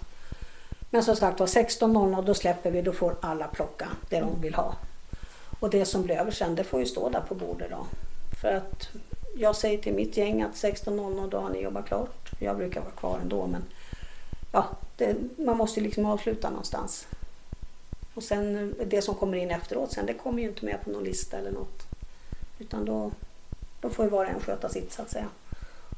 Men 0.90 1.02
som 1.02 1.16
sagt 1.16 1.40
var 1.40 1.46
16.00 1.46 2.24
då 2.24 2.34
släpper 2.34 2.70
vi, 2.70 2.82
då 2.82 2.92
får 2.92 3.16
alla 3.20 3.46
plocka 3.46 3.88
det 4.08 4.20
de 4.20 4.40
vill 4.40 4.54
ha. 4.54 4.74
Och 5.60 5.70
det 5.70 5.84
som 5.84 6.02
blir 6.02 6.16
över 6.16 6.30
sen 6.30 6.54
det 6.54 6.64
får 6.64 6.80
ju 6.80 6.86
stå 6.86 7.08
där 7.08 7.20
på 7.20 7.34
bordet 7.34 7.70
då. 7.70 7.86
För 8.40 8.54
att 8.54 8.88
jag 9.36 9.56
säger 9.56 9.78
till 9.78 9.94
mitt 9.94 10.16
gäng 10.16 10.42
att 10.42 10.52
16.00 10.52 11.30
då 11.30 11.40
har 11.40 11.50
ni 11.50 11.60
jobbat 11.62 11.86
klart. 11.86 12.30
Jag 12.38 12.56
brukar 12.56 12.80
vara 12.80 12.90
kvar 12.90 13.18
ändå 13.22 13.46
men 13.46 13.62
ja, 14.52 14.68
det, 14.96 15.16
man 15.38 15.56
måste 15.56 15.80
liksom 15.80 16.04
avsluta 16.06 16.50
någonstans. 16.50 17.06
Och 18.14 18.22
sen 18.22 18.74
det 18.86 19.02
som 19.02 19.14
kommer 19.14 19.36
in 19.36 19.50
efteråt 19.50 19.92
sen 19.92 20.06
det 20.06 20.14
kommer 20.14 20.42
ju 20.42 20.48
inte 20.48 20.64
med 20.64 20.84
på 20.84 20.90
någon 20.90 21.04
lista 21.04 21.38
eller 21.38 21.50
något. 21.50 21.82
Utan 22.58 22.84
då, 22.84 23.12
då 23.80 23.90
får 23.90 24.04
ju 24.04 24.10
var 24.10 24.24
och 24.24 24.30
en 24.30 24.40
sköta 24.40 24.68
sitt 24.68 24.92
så 24.92 25.02
att 25.02 25.10
säga. 25.10 25.28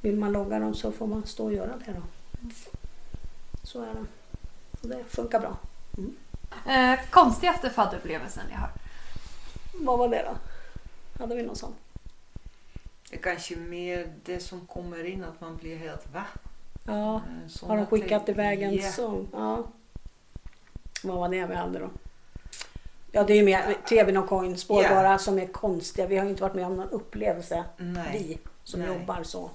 Vill 0.03 0.17
man 0.17 0.33
logga 0.33 0.59
dem 0.59 0.75
så 0.75 0.93
får 0.93 1.07
man 1.07 1.27
stå 1.27 1.45
och 1.45 1.53
göra 1.53 1.73
det 1.87 1.93
då. 1.93 2.03
Så 3.63 3.83
är 3.83 3.95
det. 3.95 4.05
Och 4.81 4.89
det 4.89 5.05
funkar 5.05 5.41
bra. 5.41 5.57
Mm. 5.99 6.17
Eh, 6.67 7.01
konstigaste 7.11 7.71
fadderupplevelsen 7.71 8.45
jag 8.51 8.59
har? 8.59 8.71
Vad 9.75 9.99
var 9.99 10.09
det 10.09 10.23
då? 10.23 10.37
Hade 11.19 11.35
vi 11.35 11.43
någon 11.43 11.57
sån? 11.57 11.75
Det 13.11 13.17
är 13.17 13.21
kanske 13.21 13.57
mer 13.57 14.13
det 14.25 14.41
som 14.41 14.67
kommer 14.67 15.05
in 15.05 15.25
att 15.25 15.41
man 15.41 15.57
blir 15.57 15.77
helt 15.77 16.13
va? 16.13 16.25
Ja, 16.87 16.93
Eh, 16.95 17.21
har 17.43 17.49
såna 17.49 17.75
de 17.77 17.87
skickat 17.87 18.27
ting. 18.27 18.35
iväg 18.35 18.63
en 18.63 18.75
Ja. 18.75 18.91
sån? 18.93 19.29
Ja. 19.33 19.65
Vad 21.05 21.17
var 21.17 21.29
det 21.29 21.47
vi 21.47 21.55
hade 21.55 21.79
då? 21.79 21.91
Ja, 23.13 23.25
det 23.25 23.33
är 23.33 23.37
ju 23.37 23.45
mer 23.45 23.75
TVn 23.89 24.17
och 24.17 24.29
coin 24.29 24.57
spårbara 24.57 25.11
Ja. 25.11 25.19
som 25.19 25.39
är 25.39 25.47
konstiga. 25.47 26.07
Vi 26.07 26.17
har 26.17 26.25
ju 26.25 26.31
inte 26.31 26.43
varit 26.43 26.55
med 26.55 26.67
om 26.67 26.77
någon 26.77 26.89
upplevelse, 26.91 27.65
Nej. 27.79 28.09
vi 28.13 28.39
som 28.65 28.81
Nej. 28.81 28.89
jobbar 28.99 29.23
så. 29.23 29.51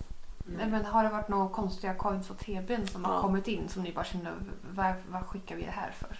Nej, 0.46 0.68
Men 0.68 0.86
har 0.86 1.04
det 1.04 1.10
varit 1.10 1.28
några 1.30 1.50
konstiga 1.50 1.94
coins 1.96 2.30
och 2.30 2.38
TBn 2.40 2.88
som 2.88 3.02
Ja. 3.02 3.08
har 3.10 3.22
kommit 3.22 3.48
in 3.48 3.70
som 3.70 3.84
ni 3.84 3.94
bara 3.94 4.06
känner, 4.06 4.34
vad, 4.72 4.94
vad 5.10 5.26
skickar 5.28 5.56
vi 5.56 5.62
det 5.64 5.72
här 5.72 5.92
för? 5.92 6.20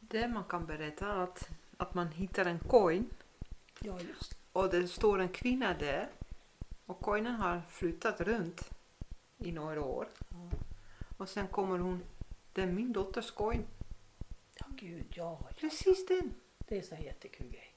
Det 0.00 0.28
man 0.28 0.44
kan 0.44 0.66
berätta 0.66 1.06
är 1.06 1.16
att, 1.22 1.48
att 1.76 1.94
man 1.94 2.08
hittar 2.08 2.44
en 2.44 2.58
coin 2.58 3.06
Ja, 3.80 3.98
och 4.52 4.70
det 4.70 4.88
står 4.88 5.18
en 5.20 5.28
kvinna 5.28 5.74
där 5.78 6.08
och 6.86 7.00
coinen 7.00 7.34
har 7.34 7.62
flyttat 7.68 8.20
runt 8.20 8.70
i 9.38 9.52
några 9.52 9.82
år. 9.84 10.08
Och 11.18 11.28
sen 11.28 11.46
kommer 11.48 11.78
hon, 11.78 12.02
det 12.52 12.62
är 12.62 12.66
min 12.66 12.92
dotters 12.92 13.30
coin. 13.30 13.64
Ja, 14.54 14.66
gud, 14.70 15.06
ja. 15.16 15.38
ja. 15.42 15.48
Precis 15.60 16.06
den. 16.06 16.34
Det 16.58 16.78
är 16.78 16.82
så 16.82 16.94
här 16.94 17.02
jättekul 17.04 17.46
grej. 17.50 17.74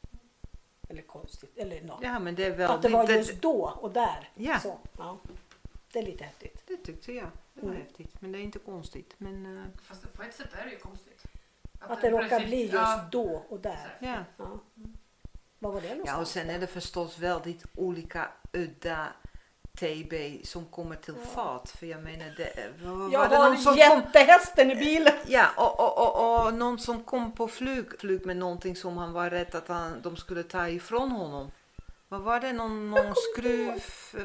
Eller 0.89 1.01
konstigt, 1.01 1.57
eller 1.57 1.81
något. 1.81 1.99
Ja 2.03 2.19
men 2.19 2.35
det 2.35 2.43
är 2.43 2.51
Att 2.51 2.81
det 2.81 2.89
väldigt, 2.89 2.91
var 3.09 3.17
just 3.17 3.41
då 3.41 3.73
och 3.81 3.91
där. 3.91 4.29
Ja. 4.35 4.59
Så, 4.59 4.79
ja. 4.97 5.17
Det 5.91 5.99
är 5.99 6.03
lite 6.03 6.23
häftigt. 6.23 6.63
det 6.67 6.77
tyckte 6.77 7.13
jag. 7.13 7.29
Det 7.53 7.61
var 7.61 7.69
Mm. 7.69 7.81
häftigt. 7.81 8.21
Men 8.21 8.31
det 8.31 8.39
är 8.39 8.41
inte 8.41 8.59
konstigt. 8.59 9.13
Men 9.17 9.57
eh, 9.57 9.63
Fast 9.81 10.13
på 10.13 10.23
ett 10.23 10.33
sätt 10.35 10.53
är 10.53 10.65
det 10.65 10.71
ju 10.71 10.77
konstigt. 10.79 11.23
Att 11.79 12.01
det 12.01 12.09
råkar 12.09 12.39
bli 12.45 12.61
just 12.65 13.11
då 13.11 13.43
och 13.49 13.59
där. 13.59 13.97
ja. 14.01 14.23
Ja. 14.37 14.59
Vad 15.59 15.73
var 15.73 15.81
det 15.81 15.87
någonstans? 15.87 16.15
Ja 16.15 16.21
och 16.21 16.27
sen 16.27 16.49
är 16.49 16.59
det 16.59 16.67
förstås 16.67 17.19
väldigt 17.19 17.63
olika 17.75 18.27
udda 18.53 19.07
TB 19.79 20.41
som 20.43 20.65
kommer 20.65 20.95
till 20.95 21.15
fat. 21.15 21.69
För 21.69 21.85
jag 21.85 22.03
menar 22.03 22.33
det 22.37 22.83
var, 22.83 23.11
Jag 23.13 23.29
det 23.29 23.37
någon 23.37 23.57
som 23.57 23.73
kom 23.73 23.79
jättehästen 23.79 24.71
i 24.71 24.75
bilen. 24.75 25.13
Ja, 25.27 25.45
och, 25.57 25.79
och, 25.79 25.97
och, 25.97 26.45
och 26.47 26.53
någon 26.53 26.79
som 26.79 27.03
kom 27.03 27.31
på 27.31 27.47
flyg, 27.47 27.85
flyg 27.99 28.25
med 28.25 28.37
någonting 28.37 28.75
som 28.75 28.97
han 28.97 29.13
var 29.13 29.29
rädd 29.29 29.55
att 29.55 29.67
han, 29.67 30.01
de 30.01 30.17
skulle 30.17 30.43
ta 30.43 30.69
ifrån 30.69 31.11
honom. 31.11 31.51
Vad 32.07 32.21
var 32.21 32.39
det? 32.39 32.53
Någon, 32.53 32.91
någon 32.91 33.13
skruv? 33.33 33.71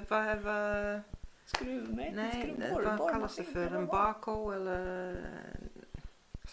Vad, 0.09 0.39
vad, 0.39 1.01
Skruv 1.47 1.91
med. 1.95 2.12
nej, 2.15 2.55
skruvborr, 2.57 2.97
vad 2.99 3.12
kallas 3.12 3.37
det 3.37 3.45
för? 3.45 3.67
En 3.67 3.87
bako 3.87 4.53
eller 4.53 5.17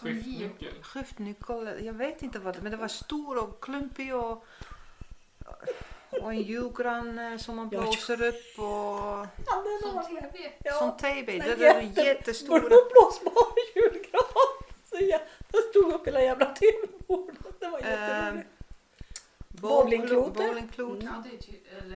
Skiftnyckel. 0.02 0.84
skiftnyckel? 0.84 1.86
Jag 1.86 1.94
vet 1.94 2.22
inte 2.24 2.40
vad 2.40 2.56
det 2.56 2.62
men 2.62 2.72
det 2.72 2.78
var 2.78 2.88
stor 2.88 3.44
och 3.44 3.64
klumpig 3.64 4.16
och, 4.16 4.46
och 6.22 6.32
en 6.34 6.42
julgran 6.42 7.40
som 7.40 7.56
man 7.56 7.70
Ja, 7.72 7.82
blåser 7.82 8.24
upp 8.24 8.60
och 8.60 8.66
Ja, 8.66 9.28
det 9.82 9.88
var- 9.94 10.04
TB? 10.22 10.38
Ja, 10.64 10.74
som 10.74 10.98
TB. 10.98 11.26
Det 11.26 11.52
en 11.52 11.62
är 11.62 11.82
jätte- 11.82 12.02
jättestora. 12.02 12.60
Blåsbar 12.60 13.54
julgran. 13.76 14.24
Så 14.90 14.96
jag, 14.96 15.22
jag 15.52 15.64
stod 15.70 15.94
upp 15.94 16.08
hela 16.08 16.22
jävla 16.22 16.46
tv-bordet. 16.46 17.60
Det 17.60 17.68
var 17.70 17.80
jätteroligt. 17.80 18.48
Bowlingklot. 19.50 20.34
Ja, 21.04 21.24
det 21.30 21.36
är 21.36 21.42
ty- 21.42 21.60
eller 21.78 21.96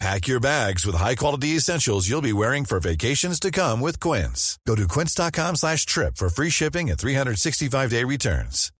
Pack 0.00 0.28
your 0.28 0.40
bags 0.40 0.86
with 0.86 0.96
high-quality 0.96 1.56
essentials 1.56 2.08
you'll 2.08 2.22
be 2.22 2.32
wearing 2.32 2.64
for 2.64 2.80
vacations 2.80 3.38
to 3.40 3.50
come 3.50 3.80
with 3.82 4.00
Quince. 4.00 4.58
Go 4.66 4.74
to 4.74 4.86
quince.com 4.88 5.56
slash 5.56 5.84
trip 5.84 6.16
for 6.16 6.30
free 6.30 6.48
shipping 6.50 6.88
and 6.90 6.98
365-day 6.98 8.04
returns. 8.04 8.72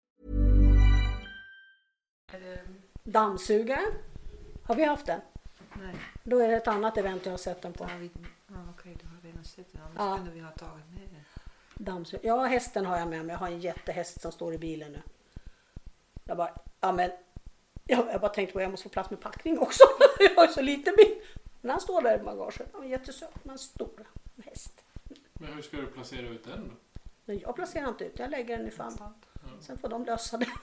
Dammsugare. 3.05 3.87
Har 4.65 4.75
vi 4.75 4.85
haft 4.85 5.07
den? 5.07 5.21
Nej. 5.83 5.95
Då 6.25 6.39
är 6.39 6.49
det 6.49 6.57
ett 6.57 6.69
annat 6.69 6.97
event 6.97 7.21
jag 7.25 7.33
har 7.33 7.39
sett 7.39 7.63
den 7.63 7.73
på. 7.73 7.85
Ja, 7.85 7.97
vi, 8.01 8.11
ja, 8.49 8.55
okej, 8.79 8.97
du 9.03 9.07
har 9.09 9.31
redan 9.31 9.45
sett 9.45 9.73
den. 9.73 9.83
Annars 9.83 9.95
Ja. 9.99 10.17
kunde 10.17 10.31
vi 10.33 10.41
ha 10.41 10.51
tagit 10.51 10.85
med 10.91 11.01
den. 11.09 11.85
Dammsugare. 11.85 12.27
Ja, 12.27 12.45
hästen 12.45 12.87
har 12.87 12.99
jag 12.99 13.09
med 13.09 13.25
mig. 13.25 13.33
Jag 13.33 13.39
har 13.39 13.47
en 13.49 13.61
jättehäst 13.61 14.21
som 14.21 14.33
står 14.33 14.55
i 14.55 14.59
bilen 14.59 14.93
nu. 14.93 15.03
Jag 16.25 16.37
bara, 16.37 16.51
ja 16.81 16.93
men. 16.93 17.11
Jag, 17.91 18.07
jag 18.13 18.21
bara 18.21 18.29
tänkte 18.31 18.53
på 18.53 18.59
att 18.59 18.63
jag 18.63 18.71
måste 18.71 18.83
få 18.83 18.89
plats 18.89 19.11
med 19.11 19.21
packning 19.21 19.59
också. 19.59 19.85
jag 20.19 20.35
har 20.35 20.47
så 20.47 20.63
liten 20.63 20.95
bil. 20.97 21.15
Men 21.61 21.71
han 21.71 21.81
står 21.81 22.03
där 22.03 22.21
i 22.21 22.23
bagaget. 22.23 22.69
Han 22.73 22.85
är 22.85 22.89
jättesöt, 22.89 23.45
men 23.45 23.59
stor 23.59 24.07
häst. 24.45 24.85
Men 25.33 25.53
hur 25.53 25.63
ska 25.63 25.77
du 25.77 25.87
placera 25.87 26.29
ut 26.29 26.45
den 26.45 26.69
då? 26.69 26.75
Men 27.25 27.39
jag 27.39 27.55
placerar 27.57 27.89
inte 27.89 28.05
ut, 28.05 28.19
jag 28.19 28.31
lägger 28.31 28.57
den 28.59 28.69
i 28.69 28.71
famn. 28.71 28.97
Sen 29.61 29.79
får 29.79 29.89
de 29.89 30.05
lösa 30.05 30.37
det. 30.37 30.47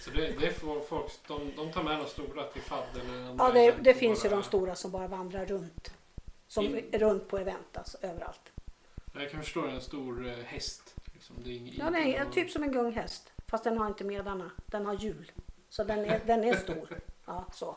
Så 0.00 0.10
det, 0.10 0.32
det 0.40 0.50
får 0.52 0.80
folk, 0.80 1.12
de, 1.28 1.52
de 1.56 1.72
tar 1.72 1.82
med 1.82 1.98
de 1.98 2.06
stora 2.06 2.44
till 2.44 2.62
FAD 2.62 2.84
eller 3.00 3.34
Ja, 3.38 3.50
det, 3.52 3.70
det 3.80 3.94
finns 3.94 4.24
ju 4.24 4.28
de 4.28 4.42
stora 4.42 4.74
som 4.74 4.90
bara 4.90 5.06
vandrar 5.08 5.46
runt. 5.46 5.92
Som 6.48 6.64
In. 6.64 6.84
är 6.92 6.98
runt 6.98 7.28
på 7.28 7.38
event, 7.38 7.76
alltså 7.76 7.98
överallt. 8.02 8.52
Jag 9.14 9.30
kan 9.30 9.42
förstå 9.42 9.66
en 9.66 9.80
stor 9.80 10.28
eh, 10.28 10.36
häst. 10.44 10.94
Liksom. 11.14 11.36
Det 11.44 11.50
är 11.50 11.54
ing- 11.54 11.74
Ja, 11.78 11.90
nej, 11.90 12.18
någon- 12.18 12.32
typ 12.32 12.50
som 12.50 12.62
en 12.62 12.72
gunghäst. 12.72 13.31
Fast 13.52 13.64
den 13.64 13.78
har 13.78 13.86
inte 13.88 14.04
medarna. 14.04 14.50
Den 14.66 14.86
har 14.86 14.94
hjul. 14.94 15.32
Så 15.68 15.84
den 15.84 16.04
är, 16.04 16.20
den 16.26 16.44
är 16.44 16.54
stor. 16.56 17.00
Ja, 17.26 17.44
så. 17.52 17.76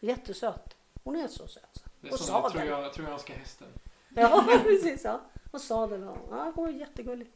Jättesöt. 0.00 0.76
Hon 1.04 1.16
är 1.16 1.28
så 1.28 1.46
söt. 1.48 1.84
Det 2.00 2.08
är 2.08 2.12
Och 2.12 2.18
som 2.18 2.26
sadeln. 2.26 2.52
trojan- 2.66 2.92
trojanska 2.92 3.32
hästen. 3.32 3.66
Ja, 4.08 4.44
precis. 4.62 5.04
Ja. 5.04 5.20
Och 5.50 5.60
sadeln. 5.60 6.08
och- 6.08 6.28
Ja, 6.30 6.52
hon 6.56 6.68
är 6.68 6.72
jättegullig. 6.72 7.30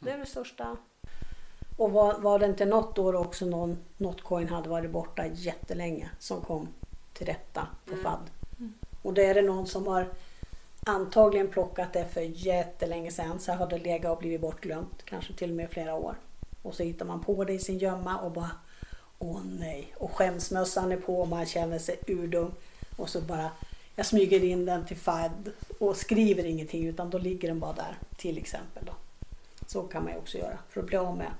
Det 0.00 0.10
är 0.10 0.18
det 0.18 0.26
största. 0.26 0.76
Och 1.78 1.92
var, 1.92 2.18
var 2.18 2.38
det 2.38 2.46
inte 2.46 2.64
något 2.66 2.98
år 2.98 3.14
också 3.14 3.46
någon, 3.46 3.78
något 3.96 4.22
coin 4.22 4.48
hade 4.48 4.68
varit 4.68 4.90
borta 4.90 5.26
jättelänge 5.26 6.10
som 6.18 6.40
kom 6.40 6.68
till 7.14 7.26
rätta 7.26 7.66
på 7.86 7.96
FAD. 7.96 8.30
Och 9.02 9.14
det 9.14 9.24
är 9.24 9.34
det 9.34 9.42
någon 9.42 9.66
som 9.66 9.86
har 9.86 10.08
antagligen 10.86 11.48
plockat 11.48 11.92
det 11.92 12.04
för 12.04 12.20
jättelänge 12.20 13.10
sedan 13.10 13.40
så 13.40 13.52
har 13.52 13.66
det 13.66 13.78
legat 13.78 14.12
och 14.12 14.18
blivit 14.18 14.40
bortglömt. 14.40 15.02
Kanske 15.04 15.32
till 15.32 15.50
och 15.50 15.56
med 15.56 15.70
flera 15.70 15.94
år. 15.94 16.14
Och 16.68 16.74
så 16.74 16.82
hittar 16.82 17.06
man 17.06 17.20
på 17.20 17.44
det 17.44 17.52
i 17.52 17.58
sin 17.58 17.78
gömma 17.78 18.18
och 18.18 18.32
bara 18.32 18.50
åh 19.18 19.40
nej. 19.44 19.94
Och 19.96 20.10
skämsmössan 20.10 20.92
är 20.92 20.96
på 20.96 21.20
och 21.20 21.28
man 21.28 21.46
känner 21.46 21.78
sig 21.78 22.00
urdum. 22.06 22.52
Och 22.96 23.08
så 23.08 23.20
bara, 23.20 23.50
jag 23.96 24.06
smyger 24.06 24.44
in 24.44 24.64
den 24.64 24.86
till 24.86 24.96
FAD 24.96 25.50
och 25.78 25.96
skriver 25.96 26.44
ingenting 26.44 26.86
utan 26.86 27.10
då 27.10 27.18
ligger 27.18 27.48
den 27.48 27.58
bara 27.58 27.72
där 27.72 27.98
till 28.16 28.38
exempel. 28.38 28.84
Då. 28.86 28.92
Så 29.66 29.82
kan 29.82 30.04
man 30.04 30.12
ju 30.12 30.18
också 30.18 30.38
göra 30.38 30.58
för 30.68 30.80
att 30.80 30.86
bli 30.86 30.96
av 30.96 31.16
med 31.16 31.30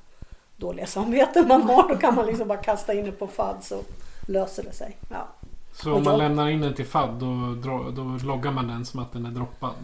dåliga 0.56 0.87
samveten 0.87 1.49
man 1.49 1.62
har. 1.62 1.88
Då 1.88 1.97
kan 1.97 2.14
man 2.14 2.26
liksom 2.26 2.49
bara 2.49 2.58
kasta 2.58 2.94
in 2.94 3.04
det 3.04 3.12
på 3.12 3.26
FAD 3.26 3.64
så 3.64 3.82
löser 4.26 4.62
det 4.62 4.73
sig. 4.73 4.97
Ja. 5.11 5.28
Så 5.73 5.94
om 5.94 6.04
man 6.04 6.18
lämnar 6.18 6.49
in 6.49 6.61
den 6.61 6.75
till 6.75 6.87
FAD 6.87 7.20
då, 7.20 7.90
då 7.90 8.18
loggar 8.26 8.50
man 8.50 8.68
den 8.68 8.87
som 8.87 9.00
att 9.00 9.12
den 9.12 9.26
är 9.26 9.30
droppad? 9.30 9.75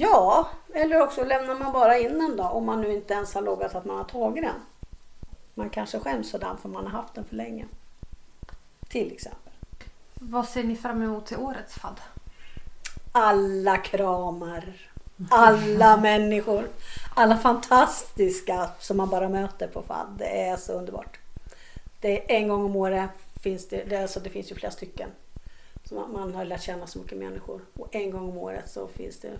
Ja, 0.00 0.48
eller 0.74 1.02
också 1.02 1.24
lämnar 1.24 1.54
man 1.54 1.72
bara 1.72 1.98
in 1.98 2.18
den 2.18 2.36
då 2.36 2.44
om 2.44 2.66
man 2.66 2.80
nu 2.80 2.92
inte 2.92 3.14
ens 3.14 3.34
har 3.34 3.42
loggat 3.42 3.74
att 3.74 3.84
man 3.84 3.96
har 3.96 4.04
tagit 4.04 4.44
den. 4.44 4.60
Man 5.54 5.70
kanske 5.70 5.98
skäms 5.98 6.30
sådär 6.30 6.56
för 6.62 6.68
man 6.68 6.86
har 6.86 6.90
haft 6.90 7.14
den 7.14 7.24
för 7.24 7.36
länge. 7.36 7.66
Till 8.88 9.12
exempel. 9.12 9.52
Vad 10.14 10.48
ser 10.48 10.64
ni 10.64 10.76
fram 10.76 11.02
emot 11.02 11.26
till 11.26 11.36
årets 11.36 11.74
FAD? 11.74 12.00
Alla 13.12 13.76
kramar. 13.76 14.90
Alla 15.30 15.96
människor. 16.02 16.68
Alla 17.16 17.36
fantastiska 17.36 18.70
som 18.78 18.96
man 18.96 19.10
bara 19.10 19.28
möter 19.28 19.68
på 19.68 19.82
FAD. 19.82 20.08
Det 20.18 20.42
är 20.42 20.56
så 20.56 20.72
underbart. 20.72 21.18
Det 22.00 22.34
är 22.34 22.36
en 22.36 22.48
gång 22.48 22.64
om 22.64 22.76
året 22.76 23.10
finns 23.42 23.68
det, 23.68 23.84
det, 23.84 24.02
alltså, 24.02 24.20
det 24.20 24.30
finns 24.30 24.50
ju 24.50 24.54
flera 24.54 24.72
stycken. 24.72 25.10
Så 25.84 25.94
man, 25.94 26.12
man 26.12 26.34
har 26.34 26.44
lärt 26.44 26.62
känna 26.62 26.86
så 26.86 26.98
mycket 26.98 27.18
människor. 27.18 27.60
Och 27.74 27.94
en 27.94 28.10
gång 28.10 28.28
om 28.28 28.38
året 28.38 28.70
så 28.70 28.86
finns 28.86 29.18
det 29.18 29.38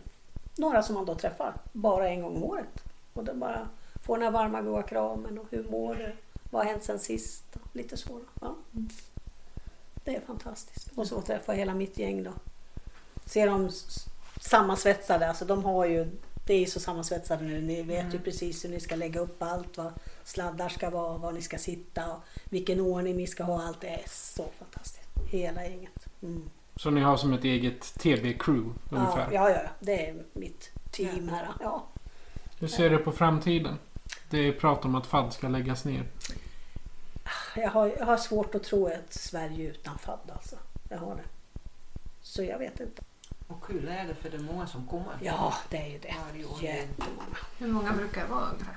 några 0.58 0.82
som 0.82 0.94
man 0.94 1.06
då 1.06 1.14
träffar. 1.14 1.54
Bara 1.72 2.08
en 2.08 2.22
gång 2.22 2.36
om 2.36 2.44
året. 2.44 2.84
Och 3.14 3.24
det 3.24 3.34
bara 3.34 3.68
får 4.06 4.16
den 4.16 4.24
här 4.24 4.30
varma 4.30 4.62
goa 4.62 4.82
kramen 4.82 5.38
och 5.38 5.46
hur 5.50 5.64
mår 5.64 5.94
du? 5.94 6.12
Vad 6.50 6.64
har 6.64 6.70
hänt 6.70 6.84
sen 6.84 6.98
sist? 6.98 7.44
Lite 7.72 7.96
så. 7.96 8.20
Ja. 8.40 8.56
Det 10.04 10.16
är 10.16 10.20
fantastiskt. 10.20 10.90
Och 10.94 11.06
så 11.06 11.20
träffa 11.20 11.52
hela 11.52 11.74
mitt 11.74 11.98
gäng 11.98 12.22
då. 12.22 12.30
Se 13.24 13.46
dem 13.46 13.70
sammansvetsade. 14.40 15.28
Alltså 15.28 15.44
de 15.44 15.64
har 15.64 15.86
ju, 15.86 16.10
det 16.46 16.54
är 16.54 16.58
ju 16.58 16.66
så 16.66 16.80
sammansvetsade 16.80 17.44
nu. 17.44 17.60
Ni 17.60 17.82
vet 17.82 18.14
ju 18.14 18.18
precis 18.18 18.64
hur 18.64 18.68
ni 18.68 18.80
ska 18.80 18.96
lägga 18.96 19.20
upp 19.20 19.42
allt. 19.42 19.76
Vad 19.76 19.92
sladdar 20.24 20.68
ska 20.68 20.90
vara, 20.90 21.18
var 21.18 21.32
ni 21.32 21.42
ska 21.42 21.58
sitta 21.58 22.12
och 22.12 22.20
vilken 22.44 22.80
ordning 22.80 23.16
ni 23.16 23.26
ska 23.26 23.44
ha. 23.44 23.62
Allt 23.62 23.80
det 23.80 23.88
är 23.88 24.08
så 24.08 24.44
fantastiskt. 24.58 25.08
Hela 25.30 25.64
gänget. 25.64 26.06
Mm. 26.22 26.50
Så 26.78 26.90
ni 26.90 27.00
har 27.00 27.16
som 27.16 27.32
ett 27.32 27.44
eget 27.44 27.80
TB-crew 27.80 28.72
Ja, 28.90 28.96
ungefär? 28.96 29.32
ja, 29.32 29.50
ja, 29.50 29.60
det 29.80 30.08
är 30.08 30.24
mitt 30.32 30.70
team 30.90 31.28
här. 31.28 31.48
Ja. 31.60 31.86
Hur 32.58 32.68
ser 32.68 32.90
du 32.90 32.98
på 32.98 33.12
framtiden? 33.12 33.78
Det 34.30 34.38
är 34.38 34.52
prat 34.52 34.84
om 34.84 34.94
att 34.94 35.06
FAD 35.06 35.32
ska 35.32 35.48
läggas 35.48 35.84
ner. 35.84 36.04
Jag, 37.56 37.70
har, 37.70 37.92
jag 37.98 38.06
har 38.06 38.16
svårt 38.16 38.54
att 38.54 38.64
tro 38.64 38.88
ett 38.88 39.12
Sverige 39.12 39.70
utan 39.70 39.98
FAD 39.98 40.30
alltså. 40.32 40.56
Jag 40.88 40.98
har 40.98 41.14
det. 41.16 41.22
Så 42.22 42.42
jag 42.42 42.58
vet 42.58 42.80
inte. 42.80 43.02
Och 43.48 43.64
kul 43.64 43.88
är 43.88 44.04
det 44.06 44.14
för 44.14 44.30
det 44.30 44.36
är 44.36 44.40
många 44.42 44.66
som 44.66 44.86
kommer. 44.86 45.14
Ja, 45.22 45.54
det 45.70 45.76
är 45.76 45.86
ju 45.88 45.98
det. 45.98 46.14
Jättemånga. 46.66 47.36
Hur 47.58 47.68
många 47.68 47.92
brukar 47.92 48.22
det 48.22 48.28
vara 48.30 48.44
ungefär? 48.50 48.76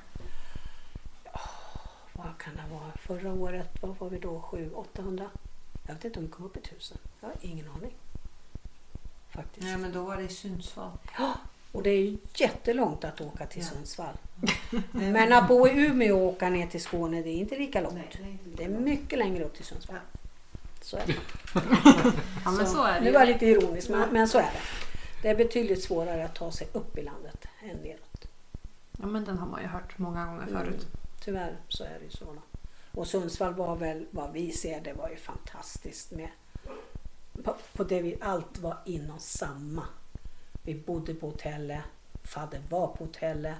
Vad 2.13 2.37
kan 2.37 2.53
det 2.55 2.73
vara? 2.73 2.91
Förra 2.95 3.33
året, 3.33 3.77
vad 3.81 3.97
var 3.97 4.09
vi 4.09 4.19
då? 4.19 4.41
7 4.41 4.71
800 4.73 5.29
Jag 5.87 5.93
vet 5.93 6.05
inte 6.05 6.19
om 6.19 6.25
vi 6.25 6.31
kom 6.31 6.45
upp 6.45 6.57
i 6.57 6.61
tusen. 6.61 6.97
Jag 7.21 7.27
har 7.27 7.35
ingen 7.41 7.67
aning. 7.69 7.93
Faktiskt. 9.29 9.63
Nej 9.65 9.77
men 9.77 9.91
då 9.91 10.03
var 10.03 10.17
det 10.17 10.23
i 10.23 10.27
Sundsvall. 10.29 10.91
Och 11.71 11.83
det 11.83 11.89
är 11.89 11.97
ju 12.01 12.17
jättelångt 12.35 13.03
att 13.03 13.21
åka 13.21 13.45
till 13.45 13.61
Ja. 13.61 13.67
Sundsvall. 13.69 14.15
Men 14.91 15.33
att 15.33 15.47
bo 15.47 15.67
i 15.67 15.71
Umeå 15.85 16.15
och 16.17 16.27
åka 16.27 16.49
ner 16.49 16.67
till 16.67 16.81
Skåne, 16.81 17.21
det 17.21 17.29
är 17.29 17.35
inte 17.37 17.55
lika 17.57 17.81
långt. 17.81 17.93
Nej, 17.95 18.09
det 18.17 18.23
är 18.23 18.27
inte 18.31 18.45
lika 18.49 18.57
Det 18.57 18.63
är 18.63 18.69
långt. 18.69 18.83
mycket 18.85 19.19
längre 19.19 19.43
upp 19.43 19.55
till 19.55 19.65
Sundsvall. 19.65 19.97
Så 20.81 20.97
är 20.97 21.05
det. 21.07 21.15
Ja 22.45 22.51
men 22.51 22.67
så 22.67 22.83
är 22.83 22.93
det 22.99 23.05
Nu 23.05 23.11
var 23.11 23.19
jag 23.19 23.27
lite 23.27 23.45
ironisk, 23.45 23.89
men, 23.89 24.09
men 24.09 24.27
så 24.27 24.37
är 24.37 24.41
det. 24.43 24.59
Det 25.21 25.29
är 25.29 25.35
betydligt 25.35 25.83
svårare 25.83 26.25
att 26.25 26.35
ta 26.35 26.51
sig 26.51 26.67
upp 26.73 26.97
i 26.97 27.01
landet 27.01 27.45
än 27.63 27.77
neråt. 27.77 28.25
Ja 28.99 29.05
men 29.05 29.25
den 29.25 29.37
har 29.37 29.47
man 29.47 29.61
ju 29.61 29.67
hört 29.67 29.97
många 29.97 30.25
gånger 30.25 30.47
Mm. 30.47 30.53
förut. 30.65 30.87
Tyvärr 31.23 31.55
så 31.67 31.83
är 31.83 31.97
det 31.99 32.05
ju 32.05 32.11
så. 32.11 32.25
Då. 32.25 32.41
Och 32.91 33.07
Sundsvall 33.07 33.53
var 33.53 33.75
väl, 33.75 34.05
vad 34.11 34.31
vi 34.31 34.51
ser, 34.51 34.81
det 34.81 34.93
var 34.93 35.09
ju 35.09 35.15
fantastiskt 35.15 36.11
med 36.11 36.29
på, 37.43 37.55
på 37.73 37.83
det 37.83 38.01
vi, 38.01 38.17
allt 38.21 38.57
var 38.57 38.77
inom 38.85 39.19
samma. 39.19 39.83
Vi 40.63 40.75
bodde 40.75 41.13
på 41.13 41.27
hotellet, 41.27 41.83
fadder 42.23 42.61
var 42.69 42.87
på 42.87 43.03
hotellet, 43.03 43.55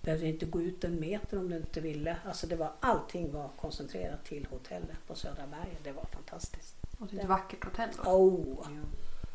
behövde 0.00 0.26
inte 0.26 0.46
gå 0.46 0.60
ut 0.60 0.84
en 0.84 1.00
meter 1.00 1.38
om 1.38 1.48
du 1.48 1.56
inte 1.56 1.80
ville. 1.80 2.16
Alltså 2.26 2.46
det 2.46 2.56
var, 2.56 2.72
allting 2.80 3.32
var 3.32 3.50
koncentrerat 3.60 4.24
till 4.24 4.46
hotellet 4.50 5.06
på 5.06 5.14
Södra 5.14 5.46
berget. 5.46 5.84
Det 5.84 5.92
var 5.92 6.04
fantastiskt. 6.04 6.74
Och 6.98 7.06
det 7.06 7.16
är 7.16 7.20
ett 7.20 7.28
vackert 7.28 7.64
hotell 7.64 7.88
då. 8.04 8.10
Oh, 8.10 8.66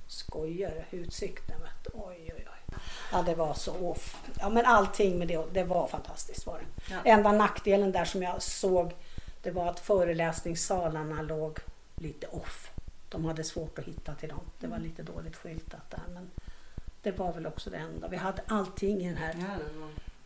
skojare, 0.07 0.85
utsikten 0.91 1.61
vet 1.61 1.83
du. 1.83 1.89
Oj, 1.93 2.33
oj, 2.35 2.47
oj. 2.47 2.77
Ja, 3.11 3.21
det 3.21 3.35
var 3.35 3.53
så 3.53 3.89
off. 3.89 4.23
Ja, 4.39 4.49
men 4.49 4.65
allting 4.65 5.19
med 5.19 5.27
det, 5.27 5.45
det 5.53 5.63
var 5.63 5.87
fantastiskt 5.87 6.45
var 6.45 6.59
det. 6.59 6.93
Ja. 6.93 7.01
Enda 7.05 7.31
nackdelen 7.31 7.91
där 7.91 8.05
som 8.05 8.23
jag 8.23 8.41
såg, 8.41 8.95
det 9.45 9.51
var 9.51 9.69
att 9.69 9.79
föreläsningssalarna 9.79 11.21
låg 11.21 11.59
lite 11.95 12.27
off. 12.27 12.71
De 13.09 13.25
hade 13.25 13.43
svårt 13.43 13.79
att 13.79 13.85
hitta 13.85 14.15
till 14.15 14.29
dem. 14.29 14.41
Det 14.59 14.67
var 14.67 14.79
lite 14.79 15.03
dåligt 15.03 15.35
skyltat 15.35 15.91
där, 15.91 16.03
men 16.13 16.29
det 17.01 17.11
var 17.11 17.33
väl 17.33 17.47
också 17.47 17.69
det 17.69 17.77
enda. 17.77 18.07
Vi 18.07 18.17
hade 18.17 18.41
allting 18.47 19.01
i 19.01 19.07
den 19.07 19.17
här 19.17 19.35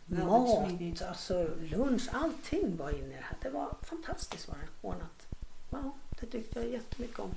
Ja, 0.08 0.24
mat, 0.24 1.02
alltså 1.02 1.50
lunch, 1.60 2.08
allting 2.12 2.76
var 2.76 2.90
inne 2.90 3.14
i 3.14 3.16
det 3.16 3.22
här. 3.22 3.36
Det 3.42 3.50
var 3.50 3.68
fantastiskt 3.82 4.48
var 4.48 4.54
det 4.54 4.88
ordnat. 4.88 5.26
Ja, 5.70 5.92
det 6.20 6.26
tyckte 6.26 6.60
jag 6.60 6.68
jättemycket 6.68 7.18
om. 7.18 7.34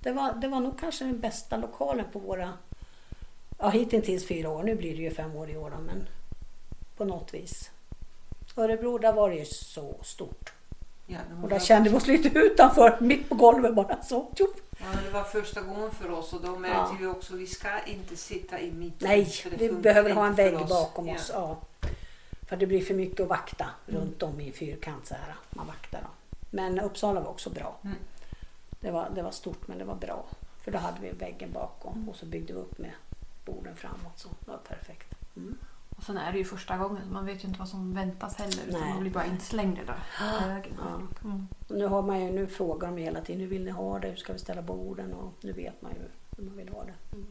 Det 0.00 0.12
var, 0.12 0.32
det 0.32 0.48
var 0.48 0.60
nog 0.60 0.80
kanske 0.80 1.04
den 1.04 1.20
bästa 1.20 1.56
lokalen 1.56 2.06
på 2.12 2.18
våra, 2.18 2.52
ja 3.58 3.68
hittills 3.68 4.26
fyra 4.26 4.50
år. 4.50 4.62
Nu 4.62 4.74
blir 4.74 4.96
det 4.96 5.02
ju 5.02 5.10
fem 5.10 5.36
år 5.36 5.50
i 5.50 5.56
år 5.56 5.70
då, 5.70 5.82
men 5.82 6.08
på 6.96 7.04
något 7.04 7.34
vis. 7.34 7.70
Örebro, 8.56 8.98
där 8.98 9.12
var 9.12 9.30
det 9.30 9.36
ju 9.36 9.44
så 9.44 9.94
stort. 10.02 10.52
Och 11.42 11.48
där 11.48 11.58
kände 11.58 11.90
vi 11.90 11.96
oss 11.96 12.06
lite 12.06 12.38
utanför, 12.38 12.96
mitt 13.00 13.28
på 13.28 13.34
golvet 13.34 13.74
bara 13.74 14.02
så. 14.02 14.32
Ja, 14.36 14.46
det 15.06 15.10
var 15.10 15.24
första 15.24 15.60
gången 15.60 15.90
för 15.90 16.10
oss 16.10 16.32
och 16.32 16.40
då 16.42 16.58
märkte 16.58 16.76
Ja. 16.78 16.96
vi 17.00 17.06
också 17.06 17.34
att 17.34 17.40
vi 17.40 17.46
ska 17.46 17.68
inte 17.86 18.16
sitta 18.16 18.60
i 18.60 18.72
mitten. 18.72 19.08
Nej, 19.08 19.32
vi 19.58 19.72
behöver 19.72 20.10
ha 20.10 20.26
en 20.26 20.34
vägg 20.34 20.54
oss. 20.60 20.68
bakom 20.68 21.08
Ja. 21.08 21.14
oss. 21.14 21.30
Ja. 21.34 21.58
För 22.48 22.56
det 22.56 22.66
blir 22.66 22.80
för 22.84 22.94
mycket 22.94 23.20
att 23.20 23.28
vakta 23.28 23.66
runt 23.86 24.22
om 24.22 24.40
i 24.40 24.52
fyrkant 24.52 25.06
så 25.06 25.14
här. 25.14 25.34
Man 25.50 25.66
vaktar 25.66 26.00
dem. 26.00 26.10
Men 26.50 26.80
Uppsala 26.80 27.20
var 27.20 27.30
också 27.30 27.50
bra. 27.50 27.76
Mm. 27.84 27.96
Det, 28.80 28.90
var, 28.90 29.10
det 29.14 29.22
var 29.22 29.30
stort 29.30 29.68
men 29.68 29.78
det 29.78 29.84
var 29.84 29.94
bra. 29.94 30.24
För 30.64 30.70
då 30.70 30.78
hade 30.78 31.00
vi 31.00 31.10
väggen 31.10 31.52
bakom 31.52 32.08
och 32.08 32.16
så 32.16 32.26
byggde 32.26 32.52
vi 32.52 32.58
upp 32.58 32.78
med 32.78 32.90
borden 33.44 33.76
framåt. 33.76 34.12
Så 34.16 34.28
det 34.44 34.50
var 34.50 34.58
perfekt. 34.58 35.14
Mm. 35.36 35.58
Och 36.00 36.06
sen 36.06 36.18
är 36.18 36.32
det 36.32 36.38
ju 36.38 36.44
första 36.44 36.76
gången. 36.76 37.02
så 37.06 37.12
Man 37.12 37.26
vet 37.26 37.44
ju 37.44 37.48
inte 37.48 37.58
vad 37.58 37.68
som 37.68 37.94
väntas 37.94 38.36
heller. 38.36 38.62
Utan 38.68 38.80
Nej. 38.80 38.90
man 38.90 39.00
blir 39.00 39.10
bara 39.10 39.26
inslängd 39.26 39.78
i 39.78 39.84
det. 39.86 39.94
Ja. 40.20 41.00
Mm. 41.24 41.48
Nu, 41.68 41.86
har 41.86 42.02
man 42.02 42.20
ju, 42.20 42.32
nu 42.32 42.46
frågar 42.46 42.88
de 42.88 42.96
hela 42.96 43.20
tiden 43.20 43.40
hur 43.40 43.48
vill 43.48 43.64
ni 43.64 43.70
ha 43.70 43.98
det? 43.98 44.08
Hur 44.08 44.16
ska 44.16 44.32
vi 44.32 44.38
ställa 44.38 44.62
borden? 44.62 45.14
Och 45.14 45.34
nu 45.40 45.52
vet 45.52 45.82
man 45.82 45.92
ju 45.92 45.98
hur 46.36 46.44
man 46.44 46.56
vill 46.56 46.68
ha 46.68 46.84
det. 46.84 47.16
Mm. 47.16 47.26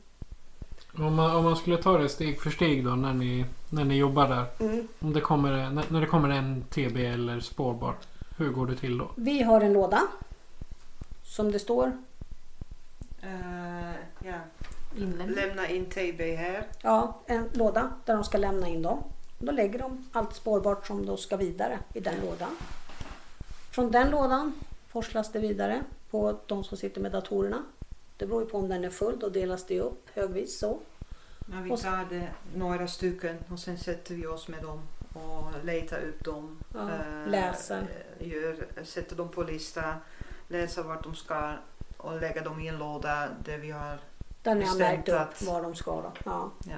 Om 1.08 1.16
man, 1.16 1.36
om 1.36 1.44
man 1.44 1.56
skulle 1.56 1.78
ta 1.78 1.98
det 1.98 2.10
steg 2.10 2.42
för 2.42 2.50
steg 2.50 2.86
då 2.86 2.90
när 2.90 3.14
ni, 3.14 3.46
när 3.70 3.86
ni 3.86 3.98
jobbar 3.98 4.28
där. 4.28 4.46
Mm. 4.60 4.88
Om 5.00 5.14
det 5.14 5.22
kommer, 5.22 5.70
när, 5.70 5.86
när 5.90 6.02
det 6.02 6.08
kommer 6.08 6.30
en 6.30 6.62
TB 6.62 7.06
eller 7.06 7.40
spårbar. 7.40 7.96
Hur 8.38 8.50
går 8.50 8.68
det 8.68 8.76
till 8.76 8.98
då? 8.98 9.12
Vi 9.16 9.44
har 9.44 9.62
en 9.62 9.74
låda. 9.74 10.02
Som 11.24 11.52
det 11.52 11.60
står. 11.60 11.92
Inlämning. 15.00 15.36
Lämna 15.36 15.68
in 15.70 15.86
TB 15.86 16.36
här. 16.36 16.68
Ja, 16.82 17.22
en 17.26 17.50
låda 17.54 17.92
där 18.06 18.14
de 18.14 18.24
ska 18.24 18.38
lämna 18.38 18.68
in 18.68 18.82
dem. 18.82 19.04
Då 19.40 19.52
lägger 19.52 19.80
de 19.80 20.10
allt 20.12 20.36
spårbart 20.36 20.88
som 20.88 21.06
då 21.06 21.18
ska 21.18 21.38
vidare 21.38 21.80
i 21.94 22.00
den 22.00 22.22
lådan. 22.26 22.58
Från 23.72 23.92
den 23.92 24.10
lådan 24.10 24.54
forslas 24.88 25.32
det 25.32 25.40
vidare 25.40 25.84
på 26.10 26.40
de 26.46 26.64
som 26.64 26.78
sitter 26.78 27.02
med 27.02 27.12
datorerna. 27.12 27.64
Det 28.18 28.26
beror 28.26 28.42
ju 28.42 28.50
på 28.50 28.58
om 28.58 28.70
den 28.70 28.84
är 28.84 28.90
full, 28.90 29.20
då 29.20 29.30
delas 29.30 29.66
det 29.66 29.80
upp 29.80 30.10
högvis 30.14 30.60
så. 30.60 30.80
Ja, 31.52 31.62
vi 31.64 31.70
tar 31.70 32.06
det, 32.10 32.30
några 32.56 32.88
stycken 32.88 33.38
och 33.52 33.60
sen 33.60 33.78
sätter 33.78 34.16
vi 34.16 34.28
oss 34.28 34.48
med 34.48 34.62
dem 34.64 34.82
och 35.14 35.66
letar 35.66 36.02
upp 36.02 36.24
dem. 36.24 36.60
Ja, 36.74 36.90
eh, 36.90 37.30
läser. 37.30 37.88
Gör, 38.20 38.84
sätter 38.84 39.16
dem 39.16 39.30
på 39.30 39.44
lista, 39.44 39.96
läser 40.48 40.84
vart 40.84 41.04
de 41.04 41.16
ska 41.16 41.54
och 41.98 42.22
lägger 42.22 42.44
dem 42.44 42.60
i 42.60 42.68
en 42.68 42.78
låda 42.78 43.30
där 43.46 43.58
vi 43.58 43.72
har 43.72 43.98
Där 44.50 44.56
ni 44.56 44.66
har 44.66 44.78
märkt 44.78 45.10
upp 45.10 45.42
var 45.42 45.62
de 45.62 45.76
ska 45.76 46.02
då. 46.02 46.12
Ja. 46.26 46.52
Ja. 46.66 46.78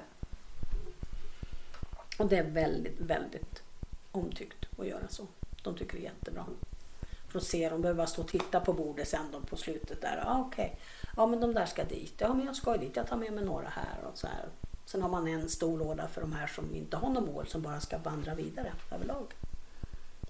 Och 2.18 2.28
det 2.28 2.38
är 2.38 2.44
väldigt, 2.44 3.00
väldigt 3.00 3.64
omtyckt 4.12 4.66
att 4.80 4.88
göra 4.88 5.08
så. 5.08 5.28
De 5.64 5.78
tycker 5.78 5.98
det 5.98 6.04
är 6.04 6.04
jättebra. 6.04 6.46
För 7.28 7.40
att 7.40 7.46
se, 7.46 7.70
de 7.70 7.82
behöver 7.82 7.98
bara 7.98 8.08
stå 8.08 8.22
och 8.22 8.28
titta 8.28 8.60
på 8.60 8.74
bordet 8.74 9.08
sen 9.08 9.32
då 9.32 9.42
på 9.42 9.58
slutet 9.58 10.02
där. 10.02 10.24
Ja, 10.26 10.46
okej. 10.48 10.80
Ja, 11.18 11.28
men 11.28 11.40
de 11.40 11.54
där 11.54 11.66
ska 11.66 11.84
dit. 11.84 12.14
Ja, 12.18 12.34
men 12.34 12.46
jag 12.46 12.56
ska 12.56 12.78
dit. 12.78 12.96
Jag 12.96 13.08
tar 13.08 13.18
med 13.18 13.34
mig 13.34 13.46
några 13.46 13.68
här 13.68 14.04
och 14.12 14.18
så 14.18 14.28
här. 14.28 14.46
Sen 14.86 15.02
har 15.02 15.10
man 15.10 15.28
en 15.28 15.50
stor 15.50 15.78
låda 15.78 16.08
för 16.08 16.22
de 16.22 16.34
här 16.34 16.48
som 16.48 16.76
inte 16.76 16.98
har 16.98 17.10
något 17.10 17.26
mål 17.26 17.48
som 17.48 17.62
bara 17.62 17.80
ska 17.80 17.98
vandra 17.98 18.36
vidare 18.36 18.74
överlag. 18.92 19.34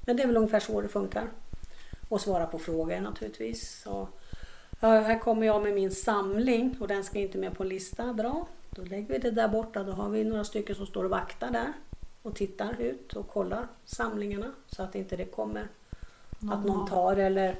Men 0.05 0.17
det 0.17 0.23
är 0.23 0.27
väl 0.27 0.37
ungefär 0.37 0.59
så 0.59 0.81
det 0.81 0.87
funkar. 0.87 1.29
och 2.09 2.21
svara 2.21 2.45
på 2.45 2.59
frågor 2.59 2.99
naturligtvis. 2.99 3.81
Så, 3.81 4.07
ja, 4.81 4.87
här 4.89 5.19
kommer 5.19 5.47
jag 5.47 5.63
med 5.63 5.73
min 5.73 5.91
samling 5.91 6.75
och 6.79 6.87
den 6.87 7.03
ska 7.03 7.19
inte 7.19 7.37
med 7.37 7.57
på 7.57 7.63
en 7.63 7.69
lista. 7.69 8.13
Bra, 8.13 8.47
då 8.69 8.81
lägger 8.81 9.07
vi 9.13 9.17
det 9.17 9.31
där 9.31 9.47
borta. 9.47 9.83
Då 9.83 9.91
har 9.91 10.09
vi 10.09 10.23
några 10.23 10.43
stycken 10.43 10.75
som 10.75 10.85
står 10.85 11.03
och 11.03 11.09
vaktar 11.09 11.51
där 11.51 11.73
och 12.21 12.35
tittar 12.35 12.81
ut 12.81 13.13
och 13.13 13.27
kollar 13.27 13.67
samlingarna 13.85 14.51
så 14.67 14.83
att 14.83 14.95
inte 14.95 15.15
det 15.15 15.25
kommer 15.25 15.67
att 16.51 16.65
någon 16.65 16.87
tar 16.87 17.15
eller 17.15 17.55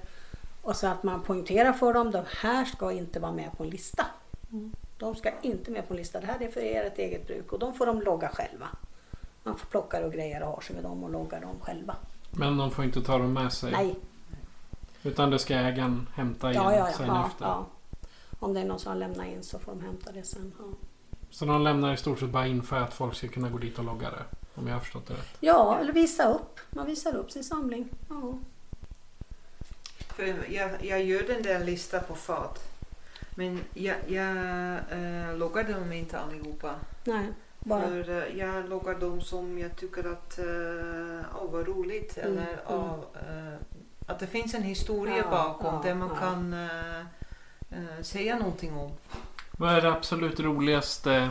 och 0.62 0.76
så 0.76 0.88
att 0.88 1.04
man 1.04 1.22
poängterar 1.22 1.74
för 1.74 1.94
dem, 1.94 2.12
de 2.12 2.24
här 2.28 2.66
ska 2.66 2.92
inte 2.92 3.20
vara 3.20 3.32
med 3.32 3.58
på 3.58 3.64
en 3.64 3.70
lista. 3.70 4.06
De 4.98 5.16
ska 5.16 5.32
inte 5.42 5.72
med 5.72 5.88
på 5.88 5.94
en 5.94 5.98
lista, 5.98 6.20
det 6.20 6.26
här 6.26 6.42
är 6.42 6.52
för 6.52 6.62
ert 6.62 6.98
eget 6.98 7.28
bruk 7.28 7.54
och 7.54 7.60
de 7.60 7.74
får 7.74 7.86
de 7.86 8.02
logga 8.02 8.30
själva. 8.30 8.68
Man 9.44 9.58
får 9.58 9.68
plocka 9.68 10.06
och 10.06 10.14
grejer 10.14 10.42
och 10.44 10.48
ha 10.48 10.62
sig 10.62 10.76
med 10.76 10.84
dem 10.84 11.04
och 11.04 11.10
logga 11.10 11.40
dem 11.40 11.56
själva. 11.62 11.96
Men 12.32 12.58
de 12.58 12.72
får 12.72 12.86
inte 12.86 13.02
ta 13.02 13.18
dem 13.18 13.34
med 13.34 13.54
sig? 13.54 13.72
Nej, 13.72 13.96
Utan 15.04 15.30
det 15.30 15.40
ska 15.40 15.56
ägaren 15.56 16.08
hämta 16.16 16.52
igen 16.52 16.64
ja, 16.64 16.76
ja, 16.76 16.88
ja, 16.90 16.98
sen 16.98 17.08
ja, 17.08 17.28
efter? 17.28 17.46
ja. 17.46 17.68
Om 18.40 18.54
det 18.54 18.60
är 18.60 18.66
någon 18.66 18.80
som 18.80 18.92
har 18.92 19.00
lämnat 19.00 19.28
in 19.28 19.44
så 19.44 19.60
får 19.60 19.72
de 19.72 19.82
hämta 19.82 20.12
det 20.12 20.24
sen. 20.24 20.54
Ja, 20.60 20.66
Så 21.30 21.46
de 21.46 21.62
lämnar 21.62 21.94
i 21.94 21.98
stort 21.98 22.20
sett 22.20 22.30
bara 22.30 22.48
in 22.48 22.64
för 22.64 22.80
att 22.80 22.94
folk 22.94 23.16
ska 23.16 23.28
kunna 23.28 23.50
gå 23.50 23.58
dit 23.58 23.80
och 23.80 23.86
logga 23.86 24.10
det? 24.10 24.24
Om 24.56 24.68
jag 24.68 24.74
har 24.74 24.80
förstått 24.80 25.08
det 25.08 25.14
rätt? 25.14 25.38
ja 25.40 25.80
eller 25.80 25.94
visa 25.94 26.34
upp. 26.34 26.60
Man 26.70 26.86
visar 26.86 27.16
upp 27.16 27.32
sin 27.32 27.44
samling. 27.44 27.90
Ja. 28.10 28.34
För 30.16 30.54
jag, 30.54 30.86
jag 30.86 31.04
gör 31.04 31.24
den 31.24 31.44
där 31.44 31.66
listan 31.66 32.02
på 32.08 32.16
fat. 32.16 32.60
Men 33.36 33.60
jag, 33.74 33.96
jag 34.08 34.38
äh, 34.92 35.38
loggar 35.38 35.64
dem 35.64 35.92
inte 35.92 36.20
allihopa. 36.20 36.76
Nej, 37.04 37.26
bara. 37.60 37.82
För 37.82 38.10
eh, 38.10 38.38
jag 38.40 38.70
loggar 38.70 39.00
dem 39.00 39.22
som 39.22 39.60
jag 39.60 39.76
tycker 39.76 40.12
att 40.12 40.40
uh, 40.40 41.44
oh, 41.44 41.52
vad 41.52 41.68
roligt. 41.68 42.18
Mm, 42.18 42.32
Eller 42.32 42.48
mm. 42.52 42.82
oh, 42.82 43.00
eh, 43.14 43.58
att 44.06 44.20
det 44.20 44.28
finns 44.28 44.54
en 44.54 44.64
historia 44.64 45.18
Ja, 45.18 45.30
bakom 45.30 45.76
ja, 45.76 45.82
där 45.84 45.96
man 45.96 46.10
ja. 46.10 46.16
kan 46.16 46.54
eh, 46.54 47.00
eh, 47.70 48.02
säga 48.02 48.38
någonting 48.38 48.78
om. 48.78 48.92
Vad 49.52 49.74
är 49.74 49.82
det 49.82 49.92
absolut 49.92 50.40
roligaste, 50.40 51.30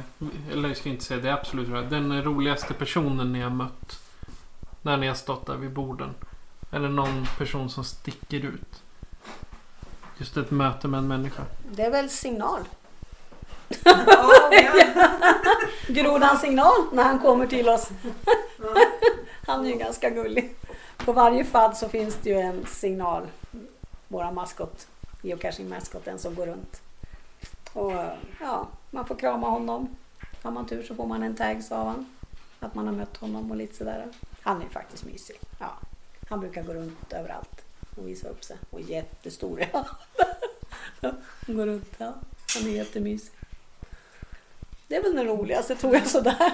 eller 0.53 0.69
jag 0.69 0.77
ska 0.77 0.89
inte 0.89 1.05
säga 1.05 1.21
det 1.21 1.33
absolut 1.33 1.69
roligaste, 1.69 1.95
den 1.95 2.25
roligaste 2.25 2.75
personen 2.75 3.33
ni 3.33 3.41
har 3.41 3.51
mött? 3.51 3.99
När 4.83 4.97
ni 4.97 5.07
har 5.07 5.15
stått 5.15 5.47
där 5.47 5.57
vid 5.57 5.73
borden? 5.73 6.15
Är 6.71 6.81
det 6.81 6.89
någon 6.89 7.27
person 7.39 7.71
som 7.71 7.85
sticker 7.85 8.41
ut? 8.41 8.83
Just 10.19 10.37
ett 10.37 10.51
möte 10.51 10.89
med 10.89 10.99
en 10.99 11.09
människa. 11.09 11.43
Det 11.73 11.83
är 11.83 11.91
väl 11.91 12.11
signal. 12.11 12.61
Grodan 15.87 16.39
signal 16.39 16.75
när 16.93 17.05
han 17.05 17.19
kommer 17.19 17.47
till 17.47 17.69
oss. 17.69 17.91
Han 19.47 19.65
är 19.65 19.69
ju 19.71 19.77
ganska 19.77 20.11
gullig. 20.11 20.57
På 21.05 21.13
varje 21.13 21.45
fadd 21.45 21.77
så 21.77 21.89
finns 21.89 22.17
det 22.23 22.31
ju 22.31 22.37
en 22.37 22.67
signal. 22.67 23.27
Våra 24.09 24.33
maskot, 24.33 24.89
geocaching-maskoten 25.23 26.19
som 26.19 26.35
går 26.35 26.47
runt. 26.47 26.83
Och 27.73 27.93
ja, 28.41 28.69
man 28.91 29.07
får 29.07 29.15
krama 29.15 29.49
honom. 29.49 29.97
Har 30.43 30.51
man 30.51 30.67
tur 30.67 30.83
så 30.83 30.95
får 30.95 31.07
man 31.07 31.23
en 31.23 31.37
tag 31.37 31.63
av 31.71 31.87
han. 31.87 32.07
Att 32.61 32.75
man 32.75 32.87
har 32.87 32.95
mött 32.95 33.17
honom 33.17 33.51
och 33.51 33.57
lite 33.57 33.77
sådär. 33.77 34.07
Han 34.43 34.63
är 34.63 34.69
faktiskt 34.69 35.05
mysig. 35.05 35.37
Ja, 35.59 35.79
han 36.29 36.41
brukar 36.41 36.63
gå 36.63 36.75
runt 36.75 37.13
överallt 37.13 37.65
och 37.97 38.09
visa 38.09 38.29
upp 38.29 38.45
sig. 38.45 38.57
Och 38.71 38.81
jättestor. 38.81 39.65
Ja. 39.73 39.87
Han 41.47 41.57
går 41.57 41.67
runt, 41.67 41.95
ja. 41.99 42.15
Han 42.55 42.67
är 42.67 42.71
jättemysig. 42.71 43.33
Det 44.89 44.97
är 44.97 45.03
väl 45.03 45.17
den 45.17 45.27
roligaste 45.27 45.77
tror 45.77 45.95
jag 45.95 46.07
sådär. 46.07 46.53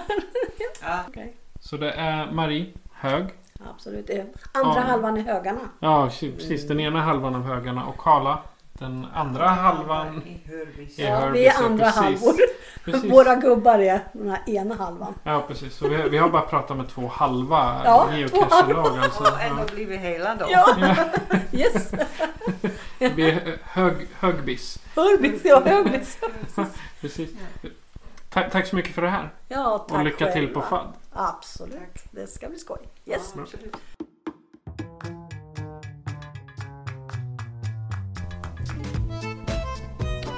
Ja. 0.83 1.05
Okej. 1.09 1.37
Så 1.61 1.77
det 1.77 1.93
är 1.93 2.33
Marie, 2.33 2.73
hög. 2.93 3.27
Absolut. 3.75 4.07
Det 4.07 4.19
är 4.19 4.27
andra 4.53 4.75
Ja. 4.77 4.81
halvan 4.81 5.17
i 5.17 5.21
högarna. 5.23 5.61
Ja, 5.81 6.09
precis. 6.21 6.69
Den 6.69 6.81
ena 6.81 7.01
halvan 7.01 7.35
av 7.35 7.43
högarna. 7.43 7.87
Och 7.87 7.99
Karla, 7.99 8.39
den 8.73 9.07
andra 9.15 9.49
halvan. 9.49 10.23
I 10.27 10.49
Hörbis. 10.51 10.99
Ja, 10.99 11.27
vi 11.33 11.47
är 11.47 11.53
ja, 11.61 11.67
andra 11.67 11.85
precis. 11.85 12.01
halvor. 12.03 12.35
Precis. 12.85 13.05
Våra 13.13 13.35
gubbar 13.35 13.79
är 13.79 14.01
den 14.13 14.31
här 14.31 14.43
ena 14.47 14.75
halvan. 14.75 15.15
Ja, 15.23 15.45
precis. 15.49 15.77
Så 15.77 15.89
vi, 15.89 16.09
vi 16.09 16.19
har 16.19 16.29
bara 16.29 16.43
pratat 16.43 16.77
med 16.77 16.89
två 16.89 17.07
halva 17.07 17.81
Ja, 17.85 18.09
geocache-lag. 18.17 18.99
Alltså. 18.99 19.23
Och 19.23 19.41
ändå 19.41 19.63
blivit 19.75 20.01
hela 20.01 20.35
då. 20.35 20.47
Ja, 20.51 20.77
yes. 21.53 21.93
Vi 22.99 23.31
är 23.31 23.59
hög, 23.63 24.09
högbis. 24.19 24.79
Hörbis, 24.97 25.41
ja, 25.45 25.63
högbis. 25.65 26.19
Precis. 27.01 27.31
Tack, 28.37 28.53
tack 28.53 28.67
så 28.67 28.77
mycket 28.77 28.95
för 28.95 29.03
det 29.03 29.09
här. 29.09 29.35
Ja, 29.49 29.85
tack 29.89 29.99
Och 29.99 30.05
lycka 30.05 30.33
till 30.33 30.33
själva. 30.47 30.61
på 30.61 30.67
FAD. 30.67 30.93
Absolut, 31.13 32.05
det 32.11 32.27
ska 32.27 32.49
bli 32.49 32.59
skoj. 32.59 32.79
Yes. 33.07 33.35
Ja. 33.37 33.45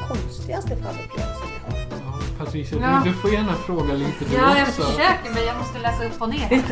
Konstigaste 0.08 0.76
faddupplevelsen 0.76 1.46
vi 1.48 1.70
har. 1.70 2.10
Ja, 2.10 2.44
Patricia, 2.44 2.78
Ja. 2.80 3.00
du, 3.04 3.10
du 3.10 3.16
får 3.16 3.30
gärna 3.30 3.52
fråga 3.52 3.94
lite 3.94 4.24
du 4.24 4.34
Ja, 4.36 4.58
jag 4.58 4.68
också. 4.68 4.82
försöker 4.82 5.34
men 5.34 5.44
jag 5.46 5.56
måste 5.56 5.78
läsa 5.78 6.04
upp 6.06 6.22
och 6.22 6.28
ner. 6.28 6.62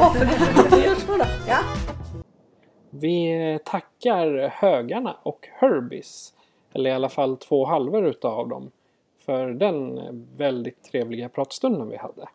Ja. 1.48 1.58
Vi 2.90 3.58
tackar 3.64 4.48
högarna 4.48 5.16
och 5.22 5.48
Herbies, 5.60 6.32
eller 6.74 6.90
i 6.90 6.92
alla 6.92 7.08
fall 7.08 7.36
två 7.36 7.66
halvor 7.66 8.06
utav 8.06 8.48
dem, 8.48 8.70
för 9.26 9.46
den 9.46 10.00
väldigt 10.36 10.82
trevliga 10.84 11.28
pratstunden 11.28 11.88
vi 11.88 11.96
hade. 11.96 12.28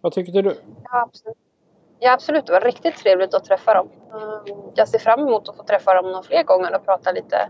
Vad 0.00 0.12
tyckte 0.12 0.42
du? 0.42 0.56
Ja, 0.84 1.02
absolut. 1.02 1.36
Ja, 1.98 2.12
absolut. 2.12 2.46
Det 2.46 2.52
var 2.52 2.60
riktigt 2.60 2.96
trevligt 2.96 3.34
att 3.34 3.44
träffa 3.44 3.74
dem. 3.74 3.88
Mm, 4.12 4.58
Jag 4.74 4.88
ser 4.88 4.98
fram 4.98 5.20
emot 5.20 5.48
att 5.48 5.56
få 5.56 5.62
träffa 5.62 5.94
dem 5.94 6.04
några 6.04 6.22
fler 6.22 6.42
gånger 6.42 6.76
och 6.76 6.84
prata 6.84 7.12
lite 7.12 7.48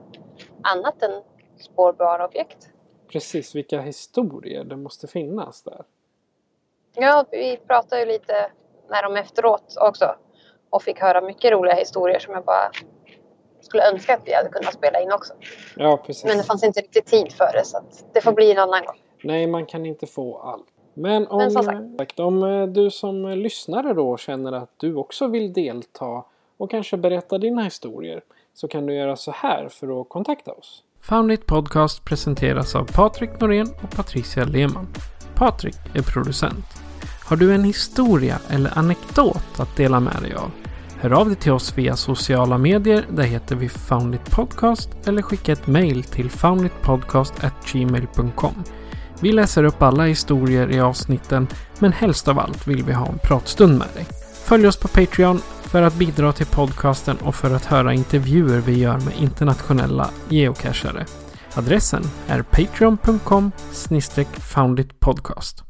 annat 0.62 1.02
än 1.02 1.22
spårbara 1.58 2.26
objekt. 2.26 2.68
Precis 3.08 3.54
vilka 3.54 3.80
historier 3.80 4.64
det 4.64 4.76
måste 4.76 5.06
finnas 5.06 5.62
där. 5.62 5.84
Ja, 6.94 7.24
vi 7.30 7.56
pratade 7.56 8.00
ju 8.02 8.06
lite 8.06 8.50
med 8.88 9.04
dem 9.04 9.16
efteråt 9.16 9.76
också 9.80 10.14
och 10.70 10.82
fick 10.82 11.00
höra 11.00 11.20
mycket 11.20 11.52
roliga 11.52 11.74
historier 11.74 12.18
som 12.18 12.34
jag 12.34 12.44
bara 12.44 12.70
skulle 13.62 13.90
önska 13.90 14.14
att 14.14 14.22
vi 14.24 14.34
hade 14.34 14.48
kunnat 14.48 14.74
spela 14.74 15.00
in 15.00 15.12
också. 15.12 15.34
Ja, 15.76 15.96
precis. 16.06 16.24
Men 16.24 16.38
det 16.38 16.44
fanns 16.44 16.64
inte 16.64 16.80
riktigt 16.80 17.06
tid 17.06 17.32
för 17.32 17.52
det 17.52 17.64
så 17.64 17.76
att 17.76 18.04
det 18.12 18.20
får 18.20 18.32
bli 18.32 18.52
en 18.52 18.58
annan 18.58 18.84
gång. 18.84 18.96
Nej, 19.24 19.46
man 19.46 19.66
kan 19.66 19.86
inte 19.86 20.06
få 20.06 20.38
allt. 20.38 20.66
Men 20.94 21.26
om, 21.26 21.38
Men 21.38 21.50
som 21.50 21.64
sagt. 21.98 22.20
om 22.20 22.42
eh, 22.42 22.66
du 22.66 22.90
som 22.90 23.28
lyssnare 23.28 23.94
då 23.94 24.16
känner 24.16 24.52
att 24.52 24.70
du 24.76 24.94
också 24.94 25.26
vill 25.26 25.52
delta 25.52 26.24
och 26.56 26.70
kanske 26.70 26.96
berätta 26.96 27.38
dina 27.38 27.62
historier 27.62 28.22
så 28.54 28.68
kan 28.68 28.86
du 28.86 28.94
göra 28.94 29.16
så 29.16 29.30
här 29.30 29.68
för 29.68 30.00
att 30.00 30.08
kontakta 30.08 30.52
oss. 30.52 30.82
Foundit 31.00 31.46
Podcast 31.46 32.04
presenteras 32.04 32.74
av 32.74 32.84
Patrik 32.94 33.40
Norén 33.40 33.66
och 33.82 33.90
Patricia 33.96 34.44
Lehmann. 34.44 34.86
Patrik 35.34 35.76
är 35.94 36.02
producent. 36.02 36.64
Har 37.28 37.36
du 37.36 37.54
en 37.54 37.64
historia 37.64 38.40
eller 38.50 38.78
anekdot 38.78 39.60
att 39.60 39.76
dela 39.76 40.00
med 40.00 40.22
dig 40.22 40.34
av? 40.34 40.50
Hör 41.02 41.10
av 41.10 41.26
dig 41.26 41.36
till 41.36 41.52
oss 41.52 41.78
via 41.78 41.96
sociala 41.96 42.58
medier. 42.58 43.06
Där 43.10 43.22
heter 43.22 43.56
vi 43.56 43.68
Foundit 43.68 44.30
Podcast 44.30 44.90
eller 45.06 45.22
skicka 45.22 45.52
ett 45.52 45.66
mail 45.66 46.04
till 46.04 46.30
founditpodcast@gmail.com. 46.30 48.54
Vi 49.20 49.32
läser 49.32 49.64
upp 49.64 49.82
alla 49.82 50.04
historier 50.04 50.70
i 50.70 50.80
avsnitten 50.80 51.48
men 51.78 51.92
helst 51.92 52.28
av 52.28 52.38
allt 52.38 52.68
vill 52.68 52.84
vi 52.84 52.92
ha 52.92 53.06
en 53.06 53.18
pratstund 53.18 53.78
med 53.78 53.88
dig. 53.94 54.06
Följ 54.44 54.66
oss 54.66 54.76
på 54.76 54.88
Patreon 54.88 55.40
för 55.62 55.82
att 55.82 55.94
bidra 55.94 56.32
till 56.32 56.46
podcasten 56.46 57.16
och 57.16 57.34
för 57.34 57.54
att 57.54 57.64
höra 57.64 57.94
intervjuer 57.94 58.60
vi 58.60 58.78
gör 58.78 59.00
med 59.00 59.14
internationella 59.18 60.10
geocachare. 60.28 61.06
Adressen 61.54 62.02
är 62.28 62.42
patreon.com 62.42 63.52
founditpodcast. 64.32 65.64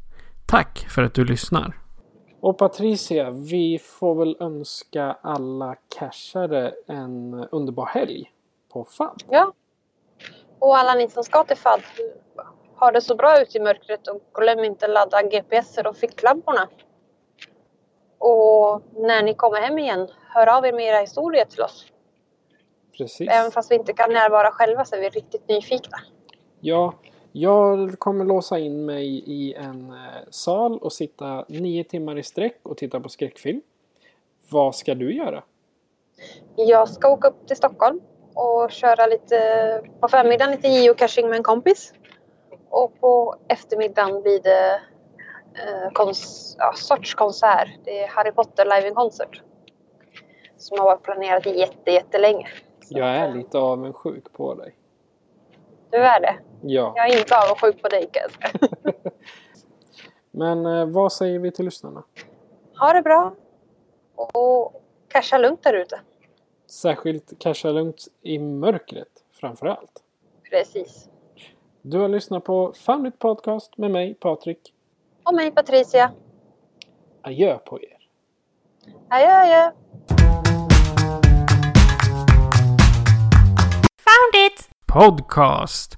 Tack 0.45 0.85
för 0.89 1.03
att 1.03 1.13
du 1.13 1.25
lyssnar. 1.25 1.77
Och 2.41 2.57
Patricia, 2.57 3.29
vi 3.31 3.79
får 3.79 4.15
väl 4.15 4.37
önska 4.39 5.17
alla 5.21 5.75
cashare 5.89 6.73
en 6.87 7.47
underbar 7.51 7.85
helg 7.85 8.31
på 8.73 8.85
FAD. 8.85 9.23
Ja. 9.29 9.53
Och 10.59 10.77
alla 10.77 10.93
ni 10.93 11.09
som 11.09 11.23
ska 11.23 11.43
till 11.43 11.57
FAD, 11.57 11.81
ha 12.79 12.91
det 12.91 13.01
så 13.01 13.15
bra 13.15 13.41
ute 13.41 13.57
i 13.57 13.61
mörkret 13.61 14.07
och 14.07 14.21
glöm 14.33 14.59
inte 14.59 14.87
ladda 14.87 15.21
GPSer 15.21 15.87
och 15.87 15.97
ficklamporna. 15.97 16.69
Och 18.17 18.81
när 18.93 19.23
ni 19.23 19.33
kommer 19.33 19.61
hem 19.61 19.79
igen, 19.79 20.07
hör 20.29 20.57
av 20.57 20.65
er 20.65 20.73
med 20.73 20.85
era 20.85 20.99
historier 20.99 21.45
till 21.45 21.61
oss. 21.61 21.85
Precis. 22.97 23.29
Även 23.31 23.51
fast 23.51 23.71
vi 23.71 23.75
inte 23.75 23.93
kan 23.93 24.13
närvara 24.13 24.51
själva 24.51 24.85
så 24.85 24.95
är 24.95 24.99
vi 24.99 25.09
riktigt 25.09 25.47
nyfikna. 25.47 25.97
Ja, 26.59 26.93
jag 27.31 27.99
kommer 27.99 28.25
låsa 28.25 28.59
in 28.59 28.85
mig 28.85 29.23
i 29.25 29.53
en 29.53 29.91
eh, 29.91 29.97
sal 30.29 30.77
och 30.77 30.93
sitta 30.93 31.45
nio 31.47 31.83
timmar 31.83 32.17
i 32.17 32.23
sträck 32.23 32.59
och 32.63 32.77
titta 32.77 32.99
på 32.99 33.09
skräckfilm. 33.09 33.61
Vad 34.49 34.75
ska 34.75 34.95
du 34.95 35.13
göra? 35.13 35.43
Jag 36.55 36.89
ska 36.89 37.09
åka 37.13 37.27
upp 37.27 37.47
till 37.47 37.57
Stockholm 37.57 38.01
och 38.33 38.71
köra 38.71 39.07
lite 39.07 39.37
på 39.99 40.07
förmiddagen 40.07 40.51
lite 40.51 40.67
geocaching 40.67 41.29
med 41.29 41.37
en 41.37 41.43
kompis. 41.43 41.93
Och 42.69 42.99
på 42.99 43.35
eftermiddagen 43.47 44.21
blir 44.21 44.39
det 44.39 44.81
eh, 45.53 45.91
kons- 45.93 46.55
ja, 46.57 46.73
sorts 46.75 47.15
konsert. 47.15 47.69
Det 47.83 47.99
är 48.03 48.07
Harry 48.07 48.31
Potter 48.31 48.65
live 48.65 48.87
in 48.87 48.95
concert. 48.95 49.41
Som 50.57 50.79
har 50.79 50.85
varit 50.85 51.03
planerat 51.03 51.45
jätte, 51.45 51.91
jättelänge. 51.91 52.47
Jag 52.89 53.07
är 53.07 53.33
lite 53.35 53.57
avundsjuk 53.57 54.33
på 54.33 54.53
dig. 54.53 54.75
Du 55.89 55.97
är 55.97 56.19
det. 56.21 56.35
Ja. 56.61 56.93
Jag 56.95 57.09
är 57.09 57.19
inte 57.19 57.37
avundsjuk 57.37 57.81
på 57.81 57.87
dig 57.87 58.09
kan 58.11 58.23
jag 58.23 58.31
säga. 58.31 58.93
Men 60.31 60.65
eh, 60.65 60.85
vad 60.85 61.13
säger 61.13 61.39
vi 61.39 61.51
till 61.51 61.65
lyssnarna? 61.65 62.03
Ha 62.79 62.93
det 62.93 63.01
bra. 63.01 63.35
Och 64.15 64.83
casha 65.07 65.37
lugnt 65.37 65.63
där 65.63 65.73
ute. 65.73 65.99
Särskilt 66.71 67.39
casha 67.39 67.69
lugnt 67.71 68.07
i 68.21 68.39
mörkret 68.39 69.07
framför 69.31 69.67
allt. 69.67 70.03
Precis. 70.49 71.09
Du 71.81 71.99
har 71.99 72.07
lyssnat 72.07 72.43
på 72.43 72.73
Found 72.73 73.07
It 73.07 73.19
Podcast 73.19 73.77
med 73.77 73.91
mig, 73.91 74.13
Patrik. 74.13 74.73
Och 75.23 75.33
mig 75.33 75.51
Patricia. 75.51 76.11
Adjö 77.21 77.57
på 77.57 77.79
er. 77.81 77.97
Adjö 79.09 79.31
adjö. 79.31 79.71
Found 84.03 84.35
it! 84.47 84.69
Podcast. 84.87 85.97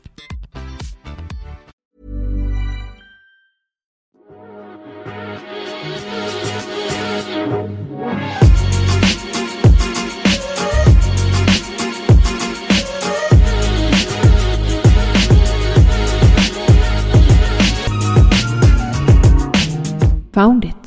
Found 20.33 20.63
it. 20.63 20.80